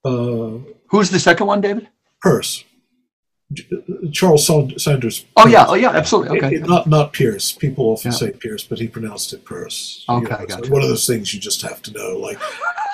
[0.06, 1.90] Uh, Who's the second one, David?
[2.22, 2.64] Peirce.
[4.12, 4.48] Charles
[4.82, 5.26] Sanders.
[5.36, 6.38] Oh yeah, oh yeah, absolutely.
[6.38, 6.56] Okay.
[6.56, 7.52] It, it, not not Pierce.
[7.52, 8.18] People often yeah.
[8.18, 10.06] say Pierce, but he pronounced it Peirce.
[10.08, 10.72] Okay, you know, gotcha.
[10.72, 12.18] One of those things you just have to know.
[12.18, 12.40] Like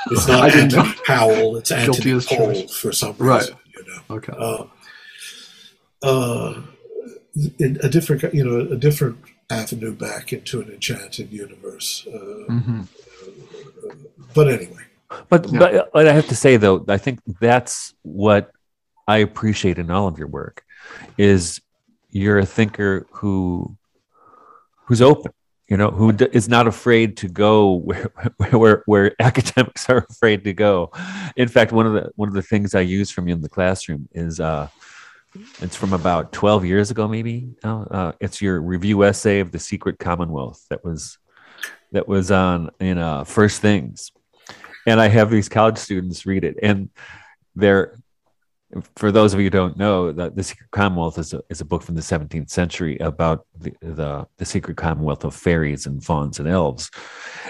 [0.08, 3.28] it's not Anthony Powell, it's Anthony Paul for some reason.
[3.28, 3.50] Right.
[4.10, 4.18] You know.
[4.18, 4.34] Okay.
[4.38, 4.66] Uh,
[6.01, 6.62] uh,
[7.60, 9.18] a different, you know, a different
[9.49, 12.07] avenue back into an enchanted universe.
[12.07, 12.82] Uh, mm-hmm.
[14.34, 14.84] but anyway.
[15.30, 15.82] But, yeah.
[15.91, 18.51] but I have to say though, I think that's what
[19.07, 20.64] I appreciate in all of your work
[21.18, 21.60] is
[22.12, 23.76] you're a thinker who
[24.86, 25.32] who's open
[25.70, 28.11] you know who d- is not afraid to go where,
[28.51, 30.91] where where academics are afraid to go
[31.36, 33.49] in fact one of the one of the things i use from you in the
[33.49, 34.67] classroom is uh
[35.61, 37.49] it's from about 12 years ago, maybe.
[37.63, 41.17] Uh, it's your review essay of the Secret Commonwealth that was
[41.91, 44.11] that was on in uh, First Things,
[44.88, 46.89] and I have these college students read it, and
[47.55, 47.99] they're
[48.95, 51.65] for those of you who don't know, the, the Secret Commonwealth is a, is a
[51.65, 56.39] book from the 17th century about the, the, the secret commonwealth of fairies and fauns
[56.39, 56.91] and elves.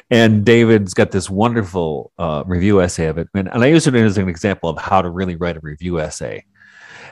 [0.09, 3.27] And David's got this wonderful uh, review essay of it.
[3.33, 5.99] And, and I use it as an example of how to really write a review
[5.99, 6.45] essay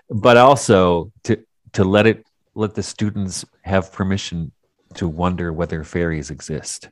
[0.09, 1.37] but also to
[1.73, 4.51] to let it let the students have permission
[4.95, 6.89] to wonder whether fairies exist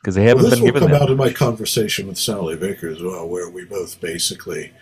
[0.00, 2.56] because they haven't well, this been will given come out in my conversation with Sally
[2.56, 4.72] Baker as well, where we both basically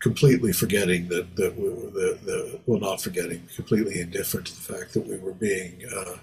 [0.00, 4.74] completely forgetting that that we were the, the well not forgetting completely indifferent to the
[4.74, 6.16] fact that we were being uh,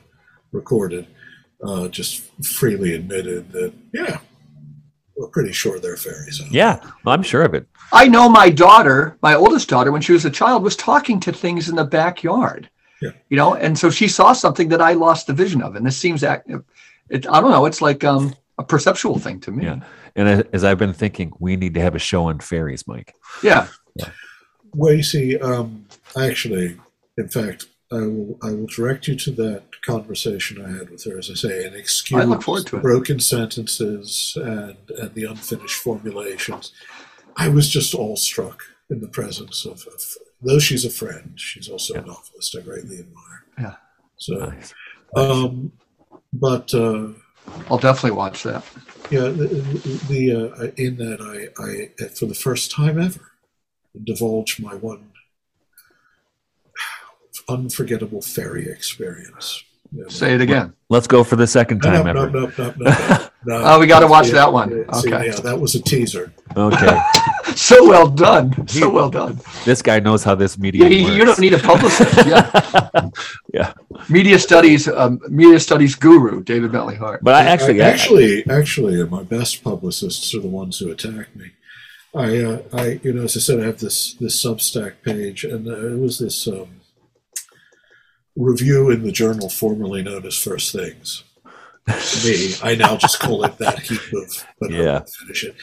[0.51, 1.07] recorded
[1.63, 4.19] uh, just freely admitted that yeah
[5.15, 6.39] we're pretty sure they're fairies.
[6.39, 6.47] Huh?
[6.51, 7.67] Yeah, I'm sure of it.
[7.91, 11.32] I know my daughter, my oldest daughter, when she was a child, was talking to
[11.32, 12.69] things in the backyard.
[13.01, 13.11] Yeah.
[13.30, 15.97] You know, and so she saw something that I lost the vision of, and this
[15.97, 16.49] seems act,
[17.09, 17.65] It, I don't know.
[17.65, 19.65] It's like um, a perceptual thing to me.
[19.65, 19.82] Yeah.
[20.16, 23.16] And as, as I've been thinking, we need to have a show on fairies, Mike.
[23.41, 23.68] Yeah.
[24.76, 25.86] Well, you see, um,
[26.18, 26.78] actually,
[27.18, 31.18] in fact, I will I will direct you to that conversation I had with her,
[31.20, 32.82] as I say, and excuse I look forward to it.
[32.82, 36.72] broken sentences and and the unfinished formulations.
[37.38, 40.01] I was just all struck in the presence of, of
[40.41, 43.45] though she's a friend, she's also a novelist I greatly admire.
[43.59, 43.76] Yeah.
[44.18, 44.74] So, Nice.
[45.16, 45.72] um,
[46.32, 47.09] but uh,
[47.69, 48.63] I'll definitely watch that.
[49.09, 49.45] yeah, the,
[50.09, 53.31] the uh, in that I, I for the first time ever
[54.03, 55.11] divulge my one
[57.49, 59.63] unforgettable fairy experience.
[59.91, 60.73] You know, Say it again.
[60.89, 62.29] Let's go for the second no, time no, ever.
[62.29, 63.61] no, no, no, no, no.
[63.63, 64.69] Oh, we gotta watch Yeah, that one.
[64.69, 65.25] yeah, see, Okay.
[65.27, 66.31] yeah, that was a teaser.
[66.55, 66.99] Okay.
[67.55, 68.67] So well done.
[68.67, 69.39] So well done.
[69.63, 71.15] this guy knows how this media Yeah, you, works.
[71.17, 72.25] you don't need a publicist.
[72.25, 73.09] Yeah.
[73.53, 73.73] Yeah.
[74.09, 77.19] Media studies, um, media studies guru, David Bentley Hart.
[77.21, 81.35] But I actually, I- actually, actually, uh, my best publicists are the ones who attack
[81.35, 81.51] me.
[82.15, 85.67] I, uh, I, you know, as I said, I have this this Substack page, and
[85.67, 86.81] uh, it was this um,
[88.35, 91.23] review in the journal formerly known as First Things.
[91.88, 95.03] Me, I now just call it that heap of, but Yeah.
[95.19, 95.55] finish it.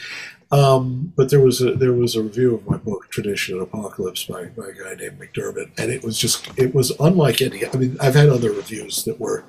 [0.51, 4.25] Um, but there was a there was a review of my book Tradition and Apocalypse
[4.25, 7.65] by, by a guy named McDermott, and it was just it was unlike any.
[7.65, 9.45] I mean, I've had other reviews that were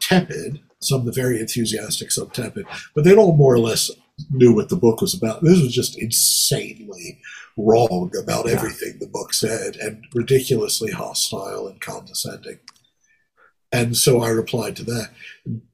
[0.00, 3.90] tepid, some the very enthusiastic, some tepid, but they all more or less
[4.30, 5.42] knew what the book was about.
[5.42, 7.20] This was just insanely
[7.58, 8.52] wrong about Yeah.
[8.52, 12.60] everything the book said, and ridiculously hostile and condescending.
[13.72, 15.10] And so I replied to that.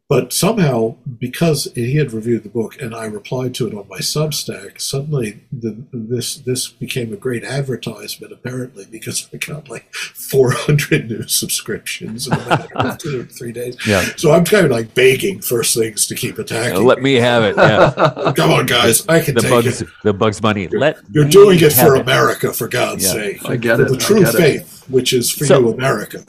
[0.09, 4.01] But somehow, because he had reviewed the book and I replied to it on my
[4.01, 8.31] Substack, suddenly the, this this became a great advertisement.
[8.31, 13.77] Apparently, because I got like 400 new subscriptions in a matter two or three days.
[13.87, 14.05] yeah.
[14.17, 16.85] So I'm kind of like begging First Things to keep attacking.
[16.85, 17.57] Let me have it.
[17.57, 18.33] Yeah.
[18.37, 19.89] Come on, guys, I can The take bugs, it.
[20.05, 20.69] the Bugs Bunny.
[20.69, 23.13] Let You're doing it have for America, for God's Yeah.
[23.13, 23.49] sake.
[23.49, 24.39] I get it, The true get it.
[24.39, 26.23] faith, which is for So- you, America.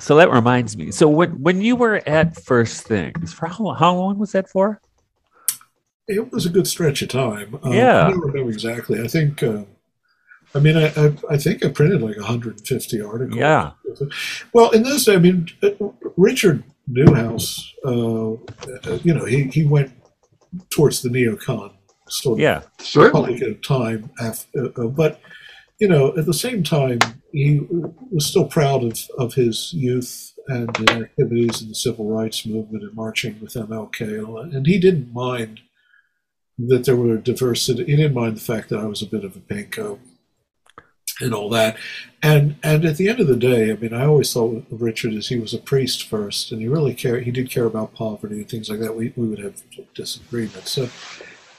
[0.00, 0.90] So that reminds me.
[0.90, 4.80] So when when you were at First Things, for how how long was that for?
[6.06, 7.58] It was a good stretch of time.
[7.62, 8.06] Um, Yeah.
[8.06, 9.00] I don't remember exactly.
[9.00, 9.42] I think.
[9.42, 9.64] Uh,
[10.56, 13.36] I mean, I, I I think I printed like 150 articles.
[13.36, 13.72] Yeah.
[14.52, 15.70] Well, in those I mean, uh,
[16.16, 18.34] Richard Neuhaus, uh,
[18.88, 19.90] uh, you know, he, he went
[20.70, 21.72] towards the neocon
[22.08, 22.62] sort of Yeah.
[22.78, 23.32] Certainly.
[23.34, 25.20] Republican time, after, uh, but
[25.78, 27.00] you know, at the same time,
[27.32, 27.60] he
[28.10, 32.84] was still proud of, of his youth and his activities in the civil rights movement
[32.84, 35.60] and marching with MLK, and, he didn't mind
[36.58, 37.84] that there were diversity.
[37.84, 39.98] He didn't mind the fact that I was a bit of a pinko
[41.20, 41.76] and all that.
[42.22, 45.14] And and at the end of the day, I mean, I always thought of Richard
[45.14, 47.24] as he was a priest first, and he really cared.
[47.24, 48.96] He did care about poverty and things like that.
[48.96, 49.62] We we would have
[49.94, 50.70] disagreements.
[50.70, 50.88] So,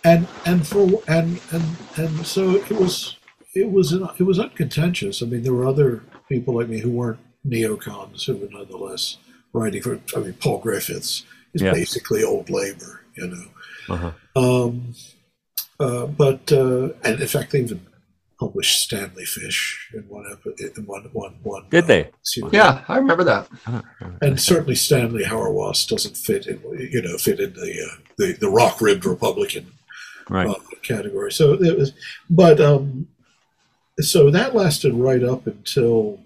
[0.03, 3.14] and and for and and and so it was
[3.56, 5.22] it was it was uncontentious.
[5.22, 9.18] I mean, there were other people like me who weren't neocons who were nonetheless
[9.53, 9.99] writing for.
[10.16, 11.72] I mean, Paul Griffiths is Yeah.
[11.74, 13.45] basically old labor, you know.
[13.93, 14.12] Uh-huh.
[14.36, 14.93] Um,
[15.80, 17.86] uh, but uh, and in fact, they even
[18.39, 21.66] published Stanley Fish in one epi- in one one one.
[21.70, 22.10] Did they?
[22.24, 22.51] series.
[22.53, 23.47] Yeah, I remember that.
[24.22, 26.60] and certainly Stanley Hauerwas doesn't fit in,
[26.91, 29.72] you know, fit in the uh, the, the rock ribbed Republican
[30.30, 30.47] Right.
[30.47, 31.32] uh, category.
[31.32, 31.93] So it was,
[32.30, 33.08] but um,
[34.00, 36.20] so that lasted right up until.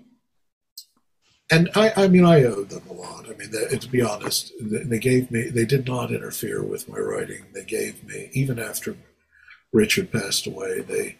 [1.51, 3.25] And I, I mean, I owed them a lot.
[3.27, 6.99] I mean, they, to be honest, they gave me, they did not interfere with my
[6.99, 7.45] writing.
[7.55, 8.95] They gave me, even after
[9.73, 11.17] Richard passed away, they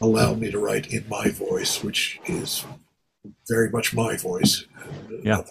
[0.00, 2.64] allowed me to write in my voice, which is
[3.48, 4.64] very much my voice.
[4.82, 5.42] And, Yeah.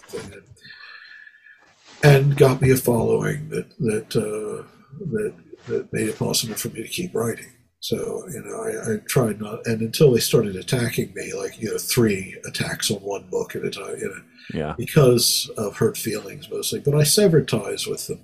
[2.02, 4.64] And got me a following that that uh,
[5.06, 5.34] that
[5.66, 7.52] that made it possible for me to keep writing.
[7.86, 11.70] So you know, I, I tried not, and until they started attacking me, like you
[11.70, 14.22] know, three attacks on one book at a time, you know,
[14.52, 14.74] Yeah.
[14.76, 16.80] because of hurt feelings mostly.
[16.80, 18.22] But I severed ties with them,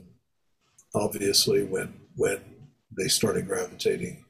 [0.96, 2.40] obviously, when when
[2.98, 4.24] they started gravitating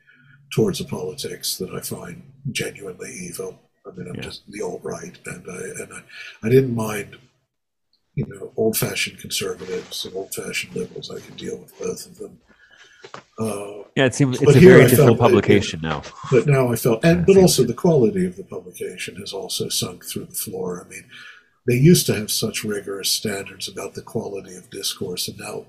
[0.54, 3.58] towards a politics that I find genuinely evil.
[3.86, 4.20] I mean, I'm Yeah.
[4.28, 6.02] just the alt right, and I and I,
[6.42, 7.16] I didn't mind,
[8.16, 11.10] you know, old fashioned conservatives and old fashioned liberals.
[11.10, 12.38] I could deal with both of them.
[13.38, 14.06] Uh, Yeah.
[14.06, 16.02] It seems it's a very difficult different felt that, publication now.
[16.30, 20.04] but now I felt, and but also the quality of the publication has also sunk
[20.04, 20.82] through the floor.
[20.84, 21.04] I mean,
[21.66, 25.66] they used to have such rigorous standards about the quality of discourse, and now,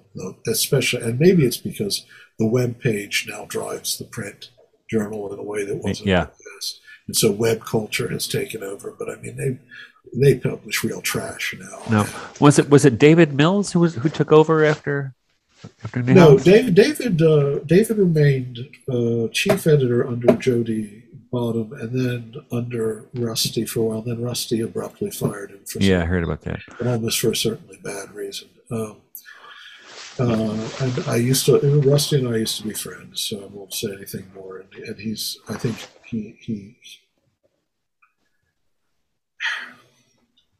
[0.47, 2.05] especially, and maybe it's because
[2.39, 4.49] the web page now drives the print
[4.89, 6.25] journal in a way that wasn't Yeah.
[6.25, 8.91] past, and so web culture has taken over.
[8.97, 9.59] But I mean, they
[10.15, 11.81] they publish real trash now.
[11.89, 12.07] No.
[12.39, 15.13] Was it was it David Mills who was who took over after
[15.95, 16.37] No.
[16.37, 16.75] David.
[16.75, 17.21] David.
[17.21, 18.59] Uh, David remained
[18.89, 24.01] uh, chief editor under Jody Bottum, and then under Rusty for a while.
[24.01, 26.59] Then Rusty abruptly fired him for Yeah, I heard about that.
[26.79, 28.49] and almost for a certainly bad reason.
[28.71, 28.97] Um,
[30.19, 33.73] uh, and I used to Rusty and I used to be friends, so I won't
[33.73, 34.59] say anything more.
[34.59, 36.77] And, and he's, I think he he.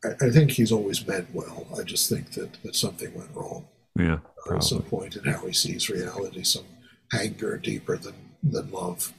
[0.04, 1.68] I, I think he's always meant well.
[1.80, 4.80] I just think that, that something went wrong Yeah, probably.
[4.82, 6.66] point in how he sees reality, some
[7.14, 9.14] anger deeper than, than love.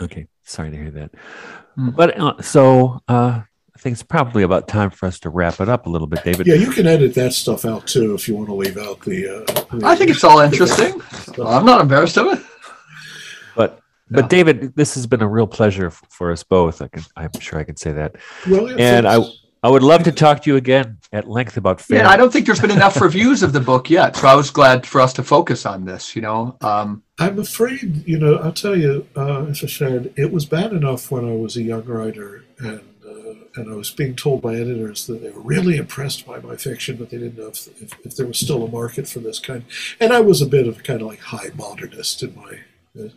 [0.00, 1.10] Okay, sorry to hear that.
[1.74, 1.90] Hmm.
[1.90, 3.42] But uh, so uh,
[3.78, 6.24] I think it's probably about time for us to wrap it up a little bit,
[6.24, 6.46] David.
[6.46, 9.28] Yeah, you can edit that stuff out too if you want to leave out the.
[9.28, 11.00] Uh, the I think it's all interesting.
[11.44, 12.44] I'm not embarrassed of it.
[13.56, 13.80] But
[14.10, 14.28] but Yeah.
[14.28, 16.82] David, this has been a real pleasure for us both.
[16.82, 18.16] I can I'm sure I can say that.
[18.48, 19.38] Well, yeah, And I thanks.
[19.62, 21.98] I would love to talk to you again at length about fair.
[21.98, 24.50] Yeah, I don't think there's been enough reviews of the book yet, so I was
[24.50, 26.14] glad for us to focus on this.
[26.14, 30.32] You know, um, I'm afraid, you know, I'll tell you, uh, as I said, it
[30.32, 34.14] was bad enough when I was a young writer and uh, and I was being
[34.14, 37.48] told by editors that they were really impressed by my fiction, but they didn't know
[37.48, 39.64] if, if, if there was still a market for this kind.
[39.98, 42.60] And I was a bit of kind of like high modernist in my.
[42.98, 43.08] Uh,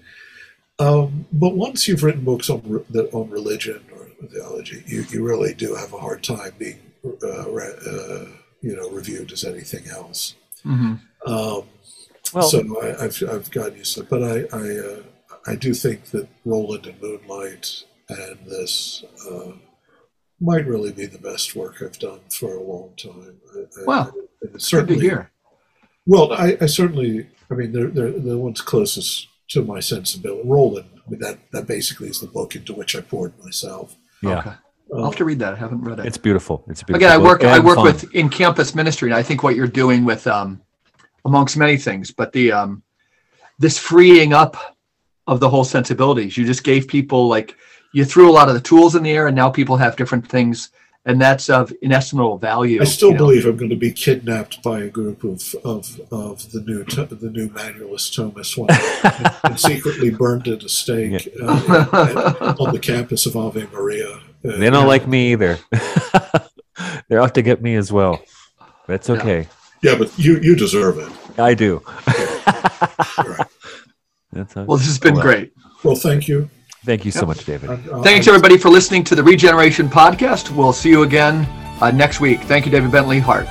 [0.79, 5.23] um, but once you've written books on re- that on religion or theology, you, you
[5.23, 8.25] really do have a hard time being, uh, re- uh,
[8.61, 10.35] you know, reviewed as anything else.
[10.65, 10.99] mhm.
[11.25, 11.63] Um,
[12.33, 15.01] well, so I, I've I've gotten used to it, but I I, uh,
[15.47, 19.51] I do think that Roland in Moonlight and this uh,
[20.39, 23.37] might really be the best work I've done for a long time.
[23.55, 24.13] I, I- Wow.
[24.13, 25.31] it's good to certainly hear.
[26.07, 26.31] well.
[26.33, 30.47] I, I certainly I mean they're, they're the ones closest to my sensibility.
[30.47, 33.95] Roland, I mean that that basically is the book into which I poured myself.
[34.21, 34.51] yeah, Okay.
[34.93, 35.53] I'll have to read that.
[35.53, 36.05] I haven't read it.
[36.05, 36.65] it's beautiful.
[36.67, 37.07] It's a beautiful.
[37.07, 37.85] Again, I book work I work fun.
[37.85, 40.61] with in campus ministry, and I think what you're doing with um,
[41.23, 42.83] amongst many things, but the um,
[43.59, 44.57] this freeing up
[45.27, 46.35] of the whole sensibilities.
[46.37, 47.55] You just gave people like
[47.93, 50.27] you threw a lot of the tools in the air, and now people have different
[50.27, 50.71] things,
[51.05, 52.81] and that's of inestimable value.
[52.81, 53.17] I still you know.
[53.19, 57.05] believe I'm going to be kidnapped by a group of of, of the new to,
[57.05, 62.79] the new manualist Thomas one and, and secretly burned at a stake uh, on the
[62.79, 64.19] campus of Ave Maria.
[64.45, 65.57] Uh, They don't like me either.
[67.07, 68.21] They're out to get me as well.
[68.87, 69.47] That's okay.
[69.81, 71.39] yeah, but you you deserve it.
[71.39, 71.81] I do.
[73.17, 73.47] Right.
[74.33, 75.53] That's Well, this has been Well, great.
[75.83, 76.49] Well, thank you.
[76.83, 77.27] Thank you so Yep.
[77.27, 77.69] much, David.
[77.69, 80.49] I'm- Thanks everybody for listening to the Regeneration Podcast.
[80.49, 81.47] We'll see you again
[81.79, 82.41] uh, next week.
[82.41, 83.47] Thank you, David Bentley Hart.